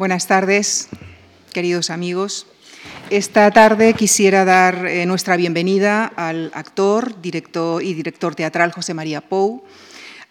[0.00, 0.88] Buenas tardes,
[1.52, 2.46] queridos amigos.
[3.10, 9.20] Esta tarde quisiera dar eh, nuestra bienvenida al actor, director y director teatral José María
[9.20, 9.62] Pou,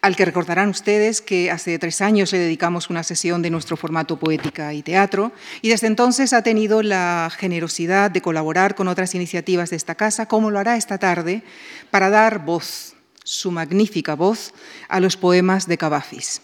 [0.01, 4.17] al que recordarán ustedes que hace tres años le dedicamos una sesión de nuestro formato
[4.17, 9.69] poética y teatro y desde entonces ha tenido la generosidad de colaborar con otras iniciativas
[9.69, 11.43] de esta casa, como lo hará esta tarde,
[11.91, 14.51] para dar voz, su magnífica voz,
[14.87, 16.41] a los poemas de Cavafis.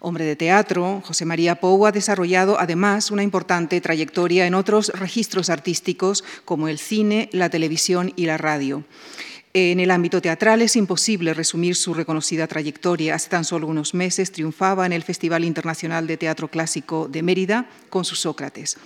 [0.00, 5.48] Hombre de teatro, José María Pou ha desarrollado además una importante trayectoria en otros registros
[5.48, 8.84] artísticos como el cine, la televisión y la radio.
[9.58, 13.14] En el ámbito teatral es imposible resumir su reconocida trayectoria.
[13.14, 17.66] Hace tan solo unos meses triunfaba en el Festival Internacional de Teatro Clásico de Mérida
[17.88, 18.76] con sus Sócrates.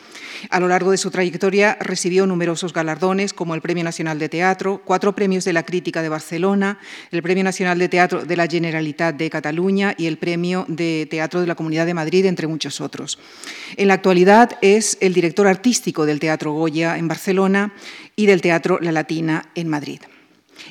[0.48, 4.80] A lo largo de su trayectoria recibió numerosos galardones como el Premio Nacional de Teatro,
[4.84, 6.78] cuatro premios de la Crítica de Barcelona,
[7.10, 11.40] el Premio Nacional de Teatro de la Generalitat de Cataluña y el Premio de Teatro
[11.40, 13.18] de la Comunidad de Madrid, entre muchos otros.
[13.76, 17.74] En la actualidad es el director artístico del Teatro Goya en Barcelona
[18.14, 19.98] y del Teatro La Latina en Madrid.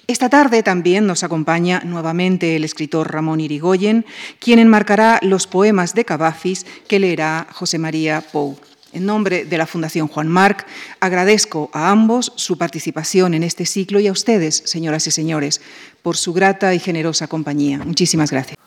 [0.10, 4.08] Esta tarde también nos acompaña nuevamente el escritor Ramón Irigoyen,
[4.40, 8.58] quien enmarcará los poemas de Cavafis que leerá José María Pou.
[8.92, 10.66] En nombre de la Fundación Juan Marc,
[11.00, 15.62] agradezco a ambos su participación en este ciclo y a ustedes, señoras y señores,
[16.02, 17.78] por su grata y generosa compañía.
[17.78, 18.58] Muchísimas gracias.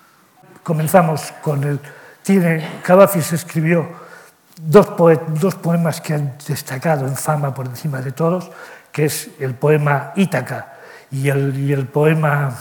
[0.62, 1.80] Comenzamos con el...
[2.22, 3.88] Tiene, Cavafis escribió
[4.64, 4.86] dos,
[5.40, 8.48] dos poemas que han destacado en fama por encima de todos,
[8.92, 10.71] que es el poema Ítaca,
[11.12, 12.56] y el, poema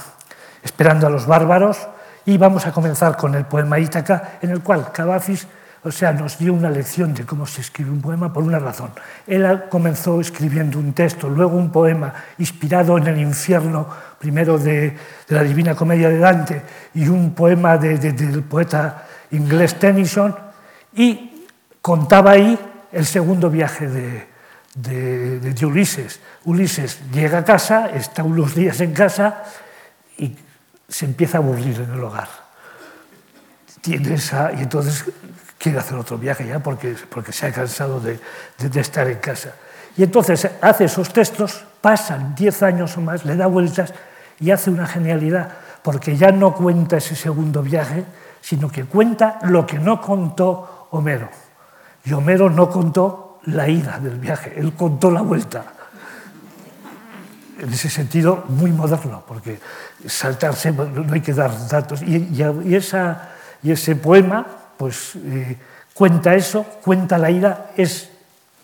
[0.63, 1.87] Esperando a los bárbaros,
[2.23, 5.47] y vamos a comenzar con el poema Ítaca, en el cual Cavafis
[5.83, 8.91] o sea, nos dio una lección de cómo se escribe un poema por una razón.
[9.25, 13.87] Él comenzó escribiendo un texto, luego un poema inspirado en el infierno,
[14.19, 14.95] primero de,
[15.29, 16.61] la Divina Comedia de Dante
[16.93, 20.35] y un poema del poeta inglés Tennyson,
[20.93, 21.47] y
[21.81, 22.59] contaba ahí
[22.91, 24.30] el segundo viaje de,
[24.75, 26.19] de, Ulises.
[26.45, 29.43] Ulises llega a casa, está unos días en casa
[30.17, 30.35] y
[30.87, 32.29] se empieza a aburrir en el hogar.
[33.81, 35.05] Tiene esa, y entonces
[35.57, 38.19] quiere hacer otro viaje ya porque, porque se ha cansado de,
[38.57, 39.53] de, estar en casa.
[39.97, 43.93] Y entonces hace esos textos, pasan 10 años o más, le da vueltas
[44.39, 45.51] y hace una genialidad,
[45.83, 48.05] porque ya no cuenta ese segundo viaje,
[48.41, 51.29] sino que cuenta lo que no contó Homero.
[52.03, 55.65] Y Homero no contó la ida del viaje, él contó la vuelta.
[57.59, 59.59] En ese sentido, muy moderno, porque
[60.05, 62.01] saltarse, no hay que dar datos.
[62.01, 62.41] Y,
[62.73, 63.29] esa,
[63.61, 64.45] y ese poema,
[64.77, 65.57] pues eh,
[65.93, 68.09] cuenta eso, cuenta la ida, es,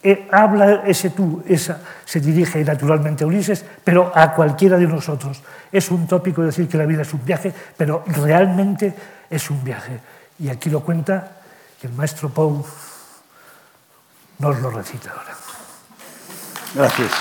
[0.02, 5.44] eh, habla ese tú, esa, se dirige naturalmente a Ulises, pero a cualquiera de nosotros.
[5.72, 8.94] Es un tópico decir que la vida es un viaje, pero realmente
[9.30, 10.00] es un viaje.
[10.40, 11.34] Y aquí lo cuenta
[11.84, 12.66] el maestro Pou
[14.40, 15.36] nos lo recita ahora.
[16.74, 17.12] Gracias.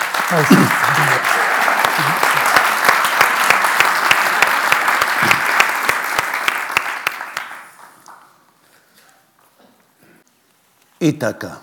[10.99, 11.61] Ítaca.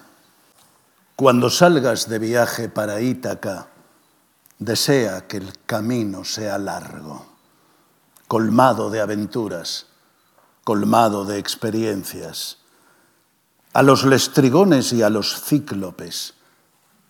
[1.15, 3.67] Cuando salgas de viaje para Ítaca,
[4.57, 7.25] desea que el camino sea largo,
[8.27, 9.87] colmado de aventuras,
[10.63, 12.62] colmado de experiencias
[13.73, 16.35] a los lestrigones y a los cíclopes,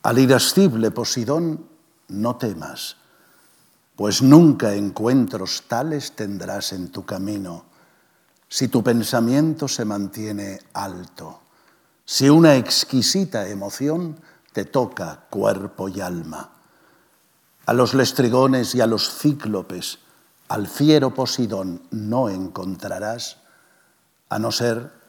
[0.01, 1.67] al irascible Posidón,
[2.07, 2.97] no temas,
[3.95, 7.65] pues nunca encuentros tales tendrás en tu camino
[8.53, 11.41] si tu pensamiento se mantiene alto,
[12.05, 16.51] si una exquisita emoción te toca cuerpo y alma.
[17.65, 19.97] A los lestrigones y a los cíclopes,
[20.49, 23.37] al fiero Posidón no encontrarás,
[24.29, 25.02] a no ser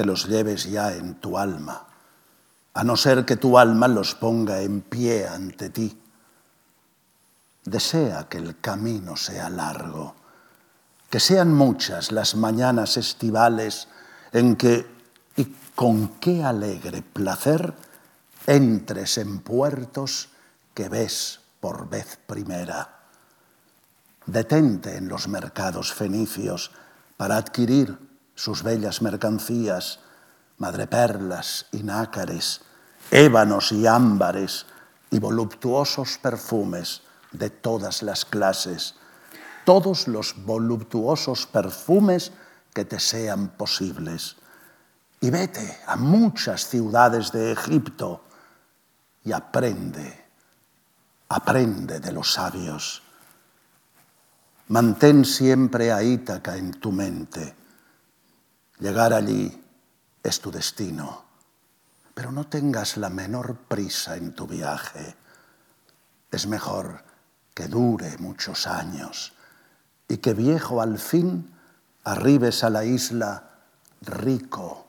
[0.00, 1.86] que los lleves ya en tu alma,
[2.72, 6.00] a no ser que tu alma los ponga en pie ante ti.
[7.66, 10.14] Desea que el camino sea largo,
[11.10, 13.88] que sean muchas las mañanas estivales
[14.32, 14.86] en que,
[15.36, 17.74] y con qué alegre placer,
[18.46, 20.30] entres en puertos
[20.72, 23.00] que ves por vez primera.
[24.24, 26.70] Detente en los mercados fenicios
[27.18, 28.09] para adquirir
[28.40, 29.98] sus bellas mercancías,
[30.56, 32.62] madreperlas y nácares,
[33.10, 34.64] ébanos y ámbares
[35.10, 37.02] y voluptuosos perfumes
[37.32, 38.94] de todas las clases,
[39.66, 42.32] todos los voluptuosos perfumes
[42.72, 44.36] que te sean posibles.
[45.20, 48.24] Y vete a muchas ciudades de Egipto
[49.22, 50.24] y aprende,
[51.28, 53.02] aprende de los sabios.
[54.68, 57.59] Mantén siempre a Ítaca en tu mente
[58.80, 59.62] Llegar allí
[60.22, 61.24] es tu destino,
[62.14, 65.14] pero no tengas la menor prisa en tu viaje.
[66.30, 67.04] Es mejor
[67.52, 69.34] que dure muchos años
[70.08, 71.54] y que viejo al fin
[72.04, 73.50] arribes a la isla
[74.00, 74.88] rico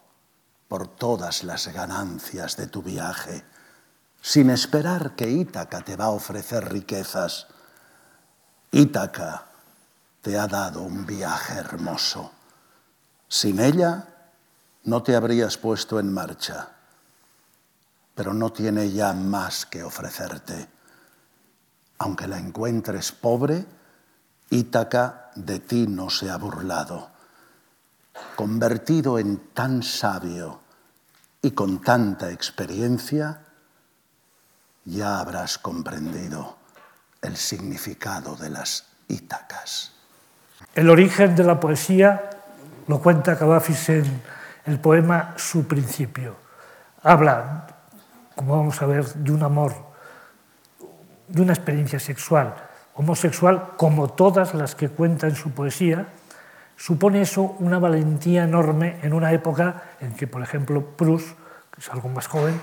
[0.70, 3.44] por todas las ganancias de tu viaje,
[4.22, 7.48] sin esperar que Ítaca te va a ofrecer riquezas.
[8.72, 9.48] Ítaca
[10.22, 12.32] te ha dado un viaje hermoso.
[13.32, 14.08] Sin ella
[14.84, 16.68] no te habrías puesto en marcha,
[18.14, 20.68] pero no tiene ya más que ofrecerte.
[22.00, 23.66] Aunque la encuentres pobre,
[24.50, 27.10] Ítaca de ti no se ha burlado.
[28.36, 30.60] Convertido en tan sabio
[31.42, 33.46] y con tanta experiencia,
[34.84, 36.58] ya habrás comprendido
[37.22, 39.94] el significado de las Ítacas.
[40.76, 42.41] El origen de la poesía
[42.88, 44.22] lo cuenta Cavafis en
[44.66, 46.36] el poema Su principio.
[47.04, 47.68] Habla,
[48.36, 49.74] como vamos a ver, de un amor,
[51.28, 52.56] de una experiencia sexual,
[52.96, 56.08] homosexual, como todas las que cuenta en su poesía.
[56.76, 61.38] Supone eso una valentía enorme en una época en que, por ejemplo, Proust,
[61.72, 62.60] que es algo más joven,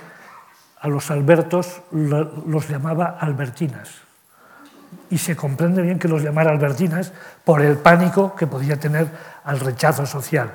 [0.80, 4.07] a los Albertos los llamaba albertinas.
[5.10, 7.12] Y se comprende bien que los llamara albertinas
[7.44, 9.08] por el pánico que podía tener
[9.44, 10.54] al rechazo social.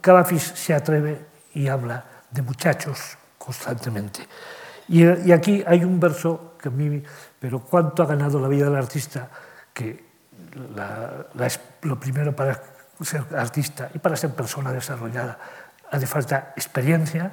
[0.00, 4.26] Cavafis se atreve y habla de muchachos constantemente.
[4.88, 7.02] Y, aquí hay un verso que a mí,
[7.38, 9.28] pero cuánto ha ganado la vida del artista,
[9.72, 10.04] que
[11.82, 12.60] lo primero para
[13.00, 15.38] ser artista y para ser persona desarrollada
[15.90, 17.30] hace falta experiencia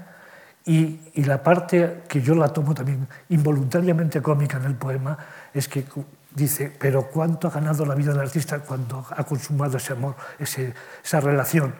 [0.66, 5.18] y, y, la parte que yo la tomo también involuntariamente cómica en el poema
[5.54, 5.86] es que
[6.32, 10.74] dice, pero cuánto ha ganado la vida del artista cuando ha consumado ese amor, ese,
[11.04, 11.74] esa relación.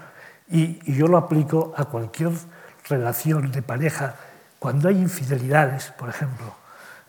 [0.50, 2.32] Y, y, yo lo aplico a cualquier
[2.90, 4.16] relación de pareja,
[4.60, 6.56] cuando hay infidelidades, por ejemplo,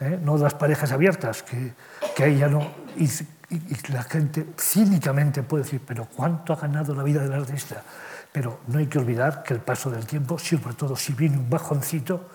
[0.01, 0.19] ¿eh?
[0.23, 1.73] no las parejas abiertas, que,
[2.15, 2.71] que ahí ya no...
[2.97, 3.09] Y,
[3.51, 7.83] y la gente cínicamente puede decir, pero ¿cuánto ha ganado la vida del artista?
[8.31, 11.49] Pero no hay que olvidar que el paso del tiempo, sobre todo si viene un
[11.49, 12.29] bajoncito,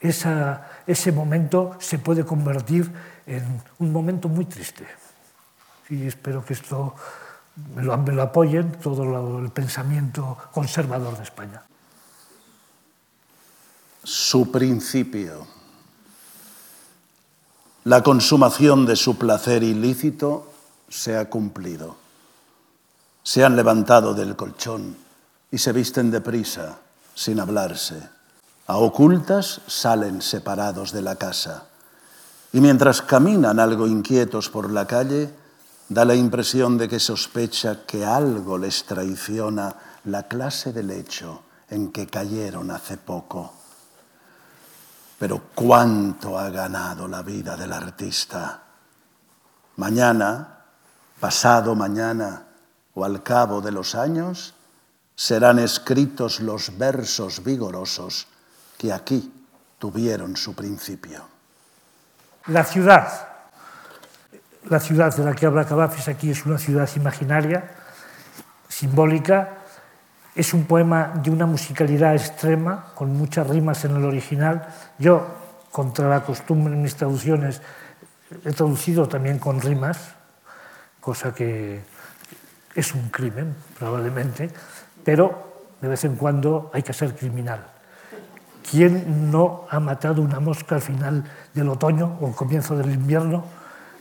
[0.00, 2.90] esa, ese momento se puede convertir
[3.26, 4.86] en un momento muy triste.
[5.88, 6.94] Y espero que esto
[7.74, 11.62] me lo, me lo apoyen todo lo, el pensamiento conservador de España.
[14.02, 15.46] Su principio,
[17.84, 20.52] la consumación de su placer ilícito
[20.88, 21.96] se ha cumplido.
[23.22, 24.96] Se han levantado del colchón
[25.50, 26.78] y se visten deprisa,
[27.14, 28.10] sin hablarse.
[28.66, 31.68] A ocultas salen separados de la casa
[32.54, 35.28] y mientras caminan algo inquietos por la calle,
[35.88, 39.74] da la impresión de que sospecha que algo les traiciona
[40.04, 43.52] la clase de lecho en que cayeron hace poco.
[45.18, 48.62] Pero cuánto ha ganado la vida del artista.
[49.74, 50.60] Mañana,
[51.18, 52.46] pasado mañana
[52.94, 54.54] o al cabo de los años,
[55.16, 58.28] serán escritos los versos vigorosos
[58.78, 59.44] que aquí
[59.80, 61.33] tuvieron su principio.
[62.48, 63.08] La ciudad,
[64.68, 67.70] la ciudad de la que habla Cavafis aquí es una ciudad imaginaria,
[68.68, 69.48] simbólica,
[70.34, 74.68] es un poema de una musicalidad extrema, con muchas rimas en el original.
[74.98, 75.26] Yo,
[75.72, 77.62] contra la costumbre en mis traducciones,
[78.44, 80.14] he traducido también con rimas,
[81.00, 81.80] cosa que
[82.74, 84.50] es un crimen, probablemente,
[85.02, 87.73] pero de vez en cuando hay que ser criminal.
[88.70, 93.44] ¿Quién no ha matado una mosca al final del otoño o al comienzo del invierno?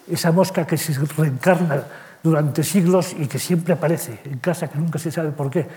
[0.07, 1.83] Esa mosca que se reencarna
[2.23, 5.67] durante siglos y que siempre aparece en casa, que nunca se sabe por qué.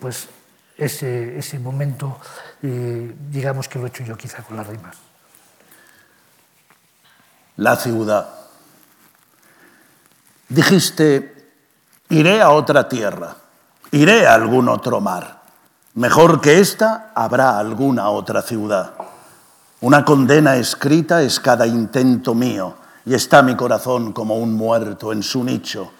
[0.00, 0.28] Pues
[0.76, 2.18] ese, ese momento,
[2.62, 4.96] eh, digamos que lo he hecho yo quizá con las rimas.
[7.56, 8.28] La ciudad.
[10.48, 11.50] Dijiste,
[12.10, 13.36] iré a otra tierra,
[13.90, 15.43] iré a algún otro mar.
[15.96, 18.94] Mejor que esta habrá alguna otra ciudad.
[19.80, 22.74] Una condena escrita es cada intento mío
[23.06, 25.92] y está mi corazón como un muerto en su nicho.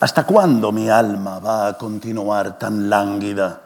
[0.00, 3.60] ¿Hasta cuándo mi alma va a continuar tan lánguida?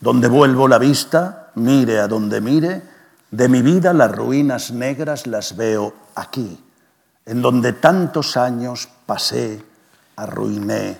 [0.00, 2.82] Donde vuelvo la vista, mire a donde mire,
[3.30, 6.60] de mi vida las ruinas negras las veo aquí,
[7.26, 9.64] en donde tantos años pasé,
[10.16, 10.98] arruiné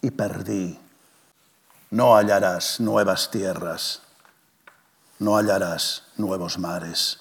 [0.00, 0.81] y perdí
[1.92, 4.00] no hallarás nuevas tierras,
[5.18, 7.20] no hallarás nuevos mares.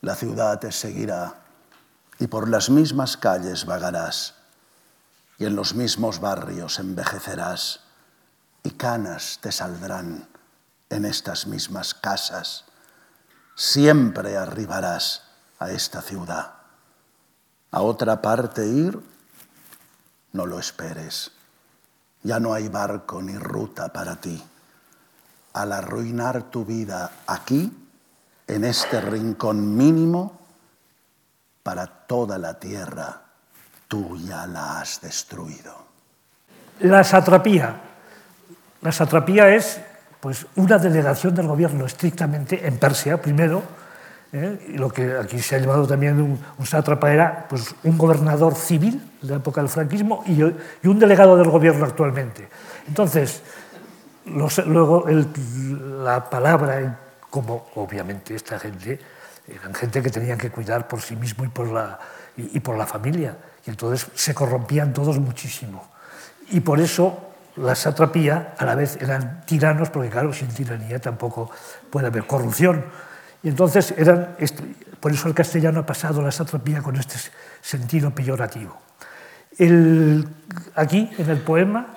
[0.00, 1.34] La ciudad te seguirá
[2.20, 4.34] y por las mismas calles vagarás
[5.38, 7.80] y en los mismos barrios envejecerás
[8.62, 10.28] y canas te saldrán
[10.88, 12.66] en estas mismas casas.
[13.56, 15.22] Siempre arribarás
[15.58, 16.54] a esta ciudad.
[17.72, 19.00] A otra parte ir,
[20.32, 21.33] no lo esperes.
[22.24, 24.42] Ya no hay barco ni ruta para ti.
[25.52, 27.72] Al arruinar tu vida aquí,
[28.46, 30.40] en este rincón mínimo,
[31.62, 33.22] para toda la tierra,
[33.86, 35.84] tú ya la has destruido.
[36.80, 37.80] La satrapía.
[38.82, 39.80] La satrapía es
[40.20, 43.62] pues, una delegación del gobierno estrictamente en Persia, primero,
[44.34, 44.74] ¿eh?
[44.76, 49.00] lo que aquí se ha llamado también un, un sátrapa era pues, un gobernador civil
[49.22, 52.48] de la época del franquismo y, y un delegado del gobierno actualmente.
[52.88, 53.42] Entonces,
[54.26, 55.28] los, luego el,
[56.04, 56.98] la palabra,
[57.30, 58.98] como obviamente esta gente,
[59.46, 61.98] eran gente que tenían que cuidar por sí mismo y por la,
[62.36, 63.36] y, y por la familia,
[63.66, 65.86] y entonces se corrompían todos muchísimo.
[66.50, 71.50] Y por eso la satrapía a la vez eran tiranos, porque claro, sin tiranía tampoco
[71.90, 72.84] puede haber corrupción.
[73.44, 74.36] Y entonces eran,
[75.00, 77.16] por eso el castellano ha pasado la satrapía con este
[77.60, 78.80] sentido peyorativo.
[80.74, 81.94] Aquí, en el poema,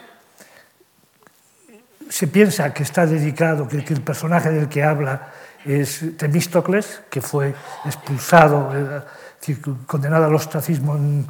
[2.09, 5.29] se piensa que está dedicado, que, el personaje del que habla
[5.63, 11.25] es Temístocles, que fue expulsado, eh, condenado al ostracismo en,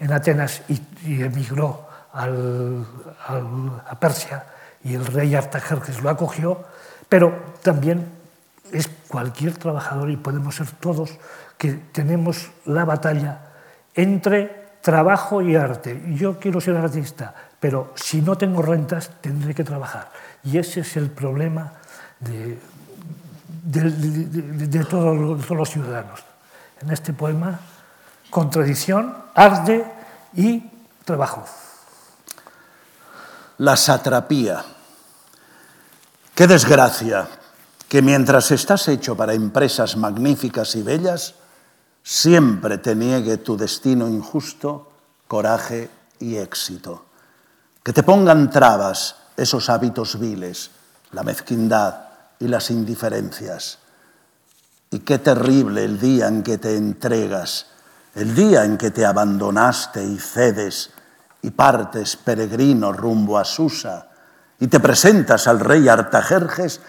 [0.00, 4.44] en Atenas y, emigró a Persia,
[4.82, 6.64] y el rey Artajerjes lo acogió,
[7.08, 8.19] pero también
[8.72, 11.10] es cualquier trabajador, y podemos ser todos,
[11.58, 13.40] que tenemos la batalla
[13.94, 16.02] entre trabajo y arte.
[16.14, 20.10] Yo quiero ser artista, pero si no tengo rentas, tendré que trabajar.
[20.44, 21.72] Y ese es el problema
[22.20, 22.58] de,
[23.64, 26.24] de, de, todos, todos, los ciudadanos.
[26.80, 27.60] En este poema,
[28.30, 29.84] contradicción, arte
[30.34, 30.64] y
[31.04, 31.44] trabajo.
[33.58, 34.64] La satrapía.
[36.34, 37.28] Qué desgracia
[37.90, 41.34] que mientras estás hecho para empresas magníficas y bellas,
[42.04, 44.92] siempre te niegue tu destino injusto,
[45.26, 47.06] coraje y éxito.
[47.82, 50.70] Que te pongan trabas esos hábitos viles,
[51.10, 52.04] la mezquindad
[52.38, 53.78] y las indiferencias.
[54.92, 57.66] Y qué terrible el día en que te entregas,
[58.14, 60.90] el día en que te abandonaste y cedes
[61.42, 64.10] y partes peregrino rumbo a Susa
[64.60, 66.80] y te presentas al rey Artajerjes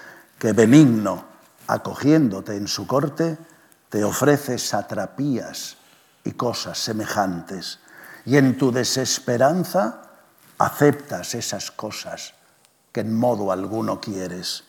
[0.42, 1.24] que benigno,
[1.68, 3.38] acogiéndote en su corte,
[3.90, 5.78] te ofrece satrapías
[6.24, 7.78] y cosas semejantes,
[8.26, 10.02] y en tu desesperanza
[10.58, 12.34] aceptas esas cosas
[12.92, 14.64] que en modo alguno quieres.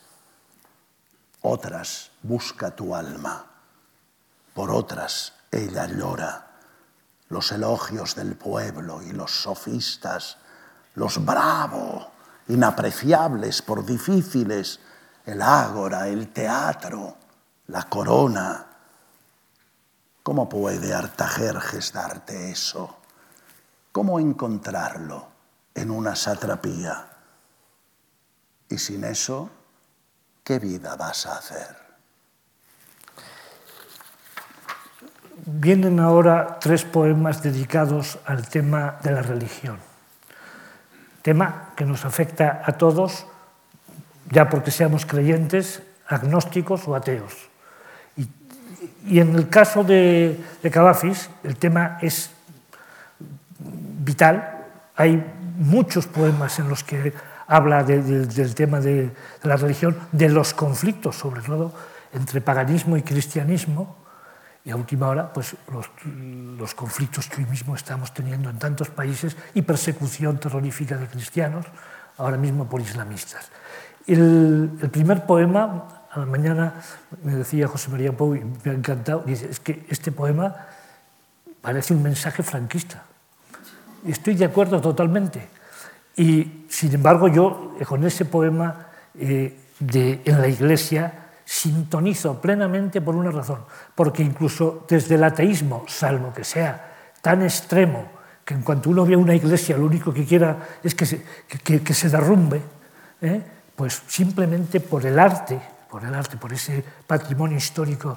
[1.41, 3.47] Otras busca tu alma,
[4.53, 6.49] por otras ella llora.
[7.31, 10.37] Los elogios del pueblo y los sofistas,
[10.97, 12.11] los bravo,
[12.49, 14.79] inapreciables por difíciles,
[15.27, 17.17] el ágora, el teatro,
[17.69, 18.67] la corona.
[20.23, 22.99] ¿Cómo puede Artajerjes darte eso?
[23.91, 25.27] ¿Cómo encontrarlo
[25.75, 27.09] en una satrapía?
[28.69, 29.51] Y sin eso,
[30.45, 31.83] ¿qué vida vas a hacer?
[35.45, 39.79] Vienen ahora tres poemas dedicados al tema de la religión,
[41.21, 43.27] tema que nos afecta a todos
[44.33, 47.53] ya porque seamos creyentes, agnósticos o ateos.
[49.07, 52.31] Y, en el caso de, de Cavafis, el tema es
[53.59, 54.65] vital.
[54.97, 55.23] Hay
[55.57, 57.13] muchos poemas en los que
[57.47, 59.11] habla de, de, del tema de,
[59.43, 61.73] la religión, de los conflictos, sobre todo,
[62.13, 63.97] entre paganismo y cristianismo,
[64.65, 69.37] y a última hora, pues los, conflictos que hoy mismo estamos teniendo en tantos países
[69.55, 71.67] y persecución terrorífica de cristianos,
[72.17, 73.51] ahora mismo por islamistas.
[74.07, 76.75] El, el, primer poema, a la mañana
[77.23, 80.55] me decía José María Pou, y me ha encantado, dice, es que este poema
[81.61, 83.05] parece un mensaje franquista.
[84.07, 85.49] Estoy de acuerdo totalmente.
[86.17, 93.15] Y, sin embargo, yo con ese poema eh, de, en la iglesia sintonizo plenamente por
[93.15, 93.61] una razón,
[93.95, 98.07] porque incluso desde el ateísmo, salvo que sea tan extremo,
[98.45, 101.81] que en cuanto uno ve una iglesia lo único que quiera es que se, que,
[101.83, 102.61] que se derrumbe,
[103.21, 103.43] ¿eh?
[103.77, 105.61] Pues simplemente por el arte,
[105.91, 108.17] por el arte, por ese patrimonio histórico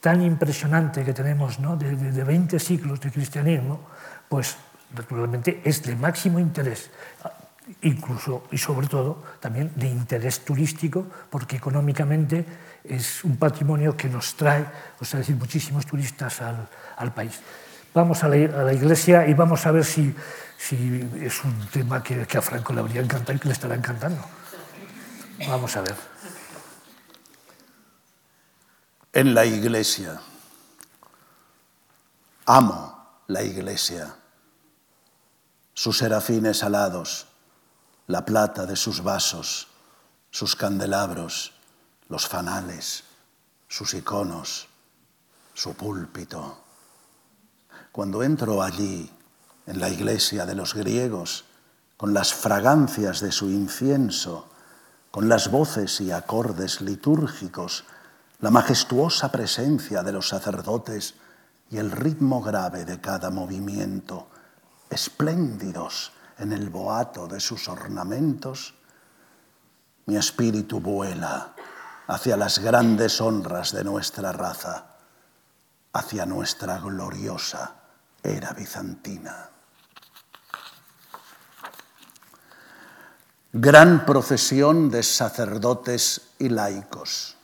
[0.00, 1.76] tan impresionante que tenemos ¿no?
[1.76, 3.80] de, de, de 20 siglos de cristianismo,
[4.28, 4.56] pues
[4.96, 6.90] naturalmente es de máximo interés,
[7.82, 12.44] incluso y sobre todo también de interés turístico, porque económicamente
[12.84, 14.64] es un patrimonio que nos trae,
[15.00, 17.40] o sea, decir, muchísimos turistas al, al país.
[17.94, 20.14] Vamos a la, a la, iglesia y vamos a ver si,
[20.56, 23.74] si es un tema que, que a Franco le habría encantado y que le estará
[23.74, 24.24] encantando.
[25.38, 25.96] Vamos a ver.
[29.12, 30.20] en la iglesia.
[32.46, 34.16] Amo la iglesia,
[35.74, 37.26] sus serafines alados,
[38.06, 39.68] la plata de sus vasos,
[40.30, 41.52] sus candelabros,
[42.08, 43.04] los fanales,
[43.68, 44.68] sus iconos,
[45.54, 46.58] su púlpito.
[47.92, 49.10] Cuando entro allí,
[49.66, 51.44] en la iglesia de los griegos,
[51.96, 54.51] con las fragancias de su incienso,
[55.12, 57.84] con las voces y acordes litúrgicos,
[58.40, 61.14] la majestuosa presencia de los sacerdotes
[61.70, 64.28] y el ritmo grave de cada movimiento,
[64.88, 68.74] espléndidos en el boato de sus ornamentos,
[70.06, 71.52] mi espíritu vuela
[72.06, 74.96] hacia las grandes honras de nuestra raza,
[75.92, 77.74] hacia nuestra gloriosa
[78.22, 79.50] era bizantina.
[83.54, 87.36] Gran procesión de sacerdotes y laicos.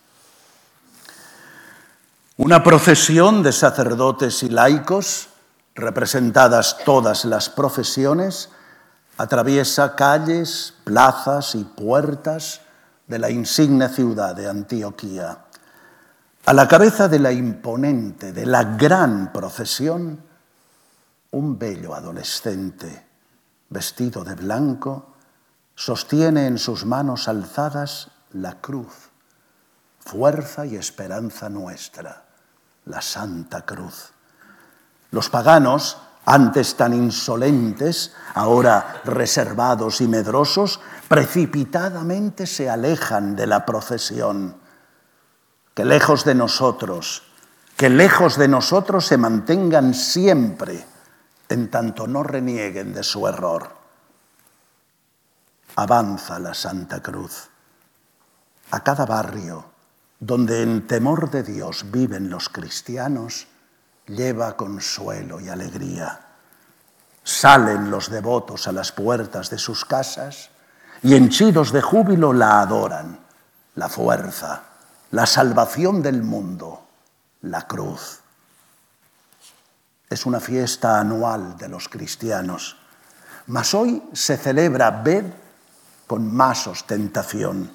[2.39, 5.29] Una procesión de sacerdotes y laicos,
[5.75, 8.49] representadas todas las profesiones,
[9.19, 12.63] atraviesa calles, plazas y puertas
[13.07, 15.45] de la insigne ciudad de Antioquía.
[16.47, 20.23] A la cabeza de la imponente, de la gran procesión,
[21.33, 23.05] un bello adolescente,
[23.69, 25.18] vestido de blanco,
[25.79, 29.11] sostiene en sus manos alzadas la cruz,
[30.01, 32.25] fuerza y esperanza nuestra
[32.87, 34.11] la Santa Cruz.
[35.13, 44.57] Los paganos, antes tan insolentes, ahora reservados y medrosos, precipitadamente se alejan de la procesión.
[45.75, 47.23] Que lejos de nosotros,
[47.77, 50.85] que lejos de nosotros se mantengan siempre,
[51.49, 53.78] en tanto no renieguen de su error.
[55.79, 57.51] Avanza la Santa Cruz.
[58.73, 59.65] A cada barrio,
[60.19, 63.47] donde en temor de Dios viven los cristianos,
[64.09, 66.19] lleva consuelo y alegría.
[67.23, 70.51] Salen los devotos a las puertas de sus casas
[71.05, 73.21] y henchidos de júbilo la adoran,
[73.77, 74.63] la fuerza,
[75.13, 76.89] la salvación del mundo,
[77.43, 78.19] la cruz.
[80.11, 82.79] Es una fiesta anual de los cristianos,
[83.47, 85.25] mas hoy se celebra, ved,
[86.09, 87.71] con más ostentación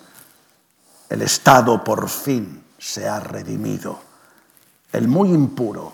[1.13, 3.99] el Estado por fin se ha redimido.
[4.91, 5.93] El muy impuro,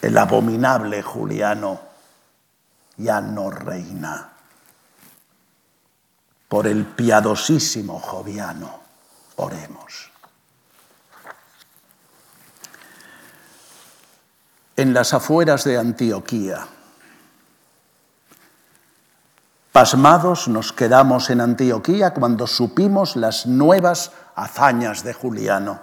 [0.00, 1.78] el abominable Juliano,
[2.96, 4.32] ya no reina.
[6.48, 8.80] Por el piadosísimo Joviano,
[9.36, 10.10] oremos.
[14.74, 16.66] En las afueras de Antioquía,
[19.76, 25.78] pasmados nos quedamos en Antioquía cuando supimos las nuevas hazañas de Juliano.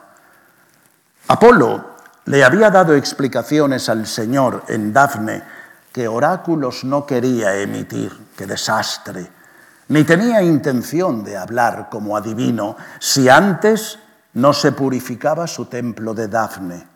[1.28, 1.94] Apolo
[2.26, 5.44] le había dado explicaciones al Señor en Dafne
[5.92, 9.32] que oráculos no quería emitir, qué desastre,
[9.90, 14.00] ni tenía intención de hablar como adivino si antes
[14.34, 16.88] no se purificaba su templo de Dafne.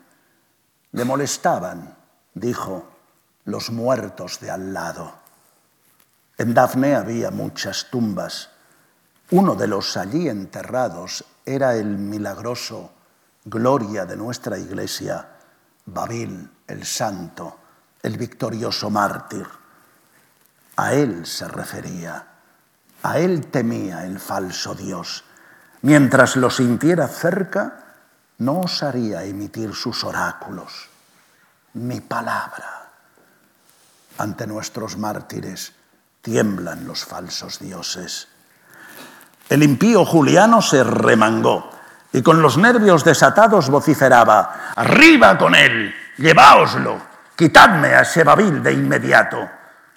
[0.90, 1.94] Le molestaban,
[2.34, 2.88] dijo,
[3.44, 5.27] los muertos de al lado.
[6.38, 8.50] En Dafne había muchas tumbas.
[9.32, 12.92] Uno de los allí enterrados era el milagroso
[13.44, 15.26] gloria de nuestra iglesia,
[15.86, 17.58] Babil el santo,
[18.02, 19.46] el victorioso mártir.
[20.76, 22.24] A él se refería,
[23.02, 25.24] a él temía el falso Dios.
[25.82, 27.84] Mientras lo sintiera cerca,
[28.38, 30.88] no osaría emitir sus oráculos,
[31.74, 32.90] mi palabra.
[34.18, 35.72] Ante nuestros mártires
[36.22, 38.28] tiemblan los falsos dioses.
[39.48, 41.70] El impío Juliano se remangó
[42.12, 47.00] y con los nervios desatados vociferaba, arriba con él, lleváoslo,
[47.36, 49.48] quitadme a ese Babil de inmediato.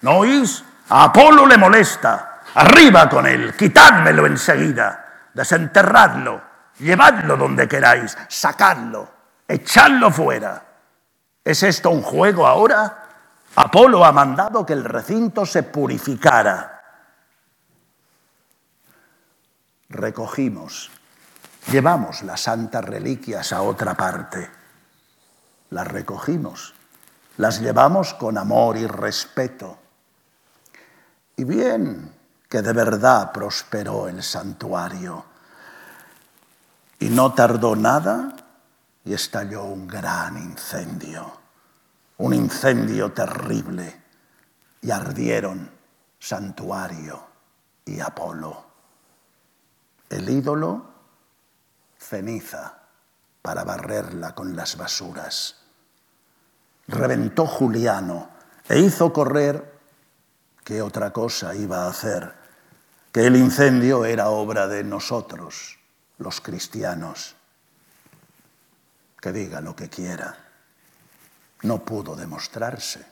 [0.02, 0.64] ¿No oís?
[0.88, 6.42] A Apolo le molesta, arriba con él, quitádmelo enseguida, desenterradlo,
[6.78, 9.10] llevadlo donde queráis, sacadlo,
[9.48, 10.62] echadlo fuera.
[11.44, 13.01] ¿Es esto un juego ahora?
[13.56, 16.72] Apolo ha mandado que el recinto se purificara
[19.92, 20.90] recogimos,
[21.70, 24.50] llevamos las santas reliquias a otra parte,
[25.70, 26.74] las recogimos,
[27.36, 29.78] las llevamos con amor y respeto.
[31.36, 32.12] Y bien
[32.48, 35.24] que de verdad prosperó el santuario.
[36.98, 38.36] Y no tardó nada
[39.04, 41.40] y estalló un gran incendio,
[42.18, 44.02] un incendio terrible,
[44.80, 45.70] y ardieron
[46.18, 47.26] santuario
[47.84, 48.72] y Apolo
[50.12, 50.84] el ídolo,
[51.98, 52.80] ceniza,
[53.40, 55.56] para barrerla con las basuras.
[56.86, 58.28] Reventó Juliano
[58.68, 59.80] e hizo correr,
[60.64, 62.34] ¿qué otra cosa iba a hacer?
[63.10, 65.78] Que el incendio era obra de nosotros,
[66.18, 67.34] los cristianos.
[69.20, 70.36] Que diga lo que quiera.
[71.62, 73.04] No pudo demostrarse.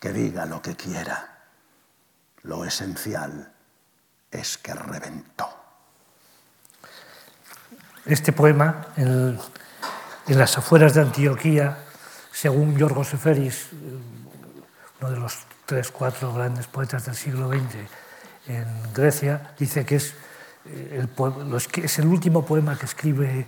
[0.00, 1.38] Que diga lo que quiera.
[2.42, 3.52] Lo esencial
[4.30, 5.48] es que reventó.
[8.06, 9.38] Este poema, en,
[10.26, 11.78] las afueras de Antioquía,
[12.32, 13.68] según Yorgos Seferis,
[15.00, 17.76] uno de los tres, cuatro grandes poetas del siglo XX
[18.46, 23.46] en Grecia, dice que eh, el, es el último poema que escribe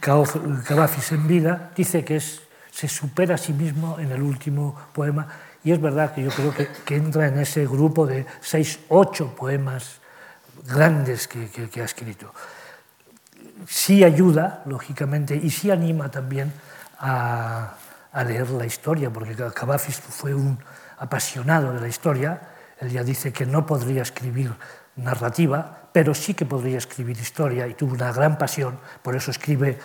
[0.00, 5.26] Cavafis en vida, dice que se supera a sí mismo en el último poema
[5.64, 10.00] y es verdad que yo creo que, entra en ese grupo de seis, ocho poemas
[10.66, 12.32] grandes que, ha escrito.
[13.66, 16.52] Sí ayuda, lógicamente, y sí anima también
[16.98, 17.74] a,
[18.12, 20.58] a leer la historia, porque Cavafis fue un
[20.98, 22.40] apasionado de la historia.
[22.80, 24.52] Él ya dice que no podría escribir
[24.98, 29.78] narrativa, pero sí que podría escribir historia y tuvo una gran pasión, por eso escribe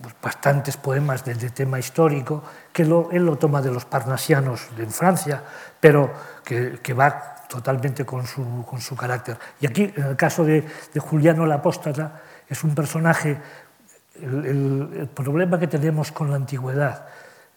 [0.00, 5.42] pues, bastantes poemas de tema histórico, que él lo toma de los parnasianos en Francia,
[5.80, 6.12] pero
[6.44, 9.36] que, que va totalmente con su, con su, carácter.
[9.60, 13.38] Y aquí, en el caso de, de Juliano el Apóstata, es un personaje,
[14.20, 17.06] el, el, el problema que tenemos con la antigüedad,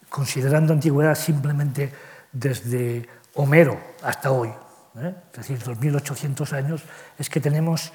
[0.10, 1.91] considerando antigüedad simplemente
[2.32, 4.52] desde Homero hasta hoy,
[4.99, 5.15] ¿eh?
[5.31, 6.83] es decir, 2.800 años,
[7.17, 7.93] es que tenemos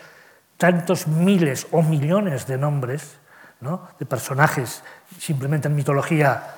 [0.57, 3.17] tantos miles o millones de nombres,
[3.61, 3.89] ¿no?
[3.99, 4.83] de personajes,
[5.19, 6.55] simplemente en mitología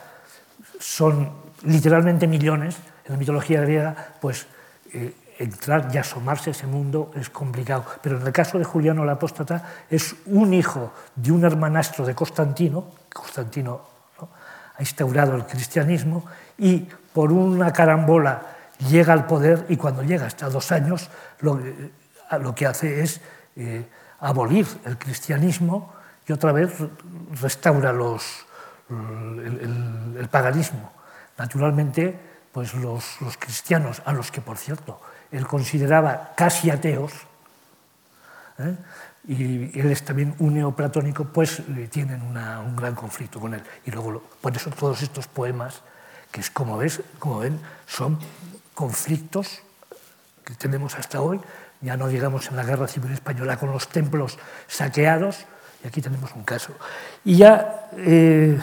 [0.78, 4.46] son literalmente millones, en la mitología griega, pues
[4.92, 7.84] eh, entrar y asomarse a ese mundo es complicado.
[8.02, 12.14] Pero en el caso de Juliano el Apóstata, es un hijo de un hermanastro de
[12.14, 13.80] Constantino, Constantino
[14.20, 14.28] ¿no?
[14.76, 16.24] ha instaurado el cristianismo,
[16.58, 21.10] y por una carambola llega al poder y cuando llega hasta dos años
[21.40, 21.60] lo,
[22.38, 23.20] lo que hace es
[23.56, 23.86] eh,
[24.20, 25.92] abolir el cristianismo
[26.26, 26.72] y otra vez
[27.40, 28.46] restaura los,
[28.88, 30.92] el, paganismo.
[31.36, 32.18] Naturalmente,
[32.52, 37.12] pues los, los, cristianos, a los que por cierto él consideraba casi ateos,
[38.58, 38.76] ¿eh?
[39.26, 43.62] y él es también un neoplatónico, pues eh, tienen un gran conflicto con él.
[43.84, 45.82] Y luego, por eso todos estos poemas,
[46.30, 48.18] que es como, ves, como ven, son
[48.74, 49.60] conflictos
[50.44, 51.40] que tenemos hasta hoy,
[51.80, 55.46] ya no digamos en la guerra civil española con los templos saqueados,
[55.82, 56.72] y aquí tenemos un caso.
[57.24, 58.58] Y ya, eh,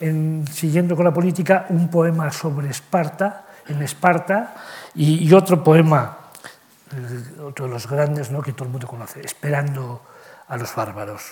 [0.00, 4.54] en, siguiendo con la política, un poema sobre Esparta, en Esparta,
[4.94, 6.18] y, y otro poema,
[6.92, 8.42] eh, otro de los grandes ¿no?
[8.42, 10.02] que todo el mundo conoce, Esperando
[10.48, 11.22] a los bárbaros.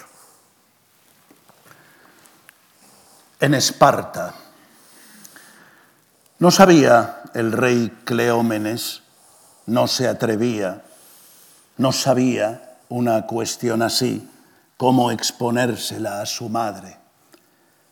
[3.40, 4.34] En Esparta.
[6.38, 9.02] No sabía el rey Cleómenes,
[9.66, 10.82] no se atrevía,
[11.76, 14.28] no sabía una cuestión así,
[14.76, 16.96] cómo exponérsela a su madre,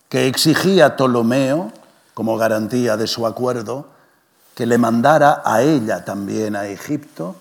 [0.09, 1.73] que exigía a Ptolomeo,
[2.15, 3.89] como garantía de su acuerdo,
[4.55, 7.37] que le mandara a ella también a Egipto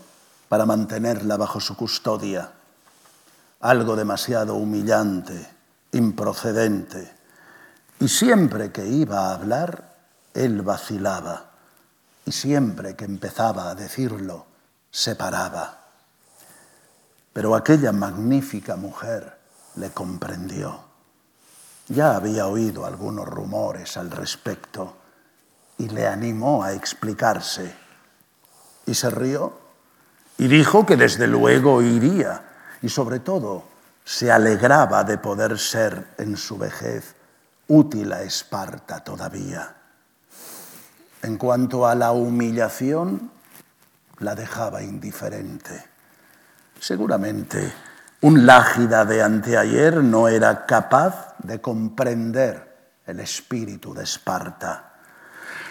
[0.49, 2.51] para mantenerla bajo su custodia.
[3.61, 5.47] Algo demasiado humillante,
[5.93, 7.09] improcedente.
[8.01, 9.95] Y siempre que iba a hablar,
[10.33, 11.54] él vacilaba
[12.25, 14.45] y siempre que empezaba a decirlo,
[14.89, 15.79] se paraba.
[17.31, 19.37] Pero aquella magnífica mujer
[19.75, 20.79] le comprendió.
[21.87, 24.95] Ya había oído algunos rumores al respecto
[25.77, 27.75] y le animó a explicarse.
[28.87, 29.53] Y se rió
[30.37, 32.41] y dijo que desde luego iría
[32.81, 33.65] y sobre todo
[34.03, 37.15] se alegraba de poder ser en su vejez
[37.67, 39.75] útil a Esparta todavía.
[41.25, 43.31] En cuanto a la humillación,
[44.19, 45.83] la dejaba indiferente.
[46.79, 47.73] Seguramente
[48.21, 54.93] un lágida de anteayer no era capaz de comprender el espíritu de Esparta.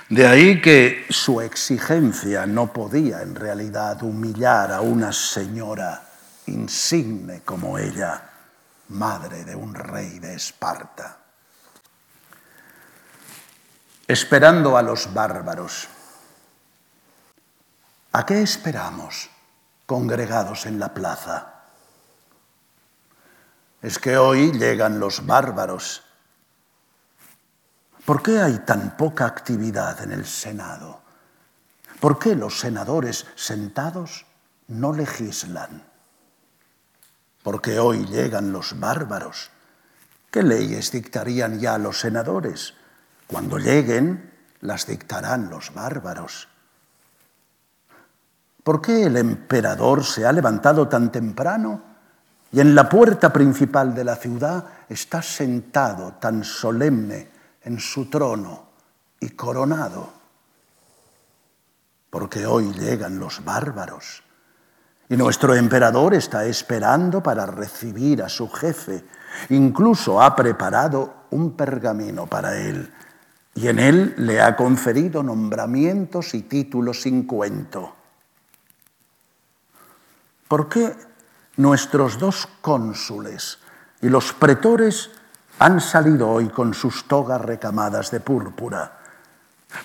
[0.09, 6.03] De ahí que su exigencia no podía en realidad humillar a una señora
[6.47, 8.29] insigne como ella,
[8.89, 11.19] madre de un rey de Esparta
[14.07, 15.89] esperando a los bárbaros.
[18.13, 19.31] ¿A qué esperamos
[19.87, 21.63] congregados en la plaza?
[23.83, 26.03] Es que hoy llegan los bárbaros.
[28.05, 31.01] ¿Por qué hay tan poca actividad en el Senado?
[32.01, 34.27] ¿Por qué los senadores sentados
[34.69, 35.95] no legislan?
[37.45, 39.51] porque hoy llegan los bárbaros.
[40.31, 42.73] ¿Qué leyes dictarían ya los senadores?
[43.35, 46.47] Cuando lleguen, las dictarán los bárbaros.
[48.63, 51.83] ¿Por qué el emperador se ha levantado tan temprano
[52.53, 57.29] y en la puerta principal de la ciudad está sentado tan solemne
[57.65, 58.69] en su trono
[59.19, 60.13] y coronado?
[62.11, 64.23] Porque hoy llegan los bárbaros
[65.09, 69.05] y nuestro emperador está esperando para recibir a su jefe.
[69.49, 72.93] Incluso ha preparado un pergamino para él
[73.55, 77.95] y en él le ha conferido nombramientos y títulos sin cuento.
[80.49, 80.95] ¿Por qué
[81.57, 83.59] nuestros dos cónsules
[84.01, 85.11] y los pretores
[85.59, 88.99] han salido hoy con sus togas recamadas de púrpura?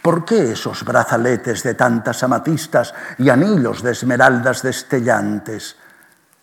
[0.02, 5.76] ¿Por qué esos brazaletes de tantas amatistas y anillos de esmeraldas destellantes?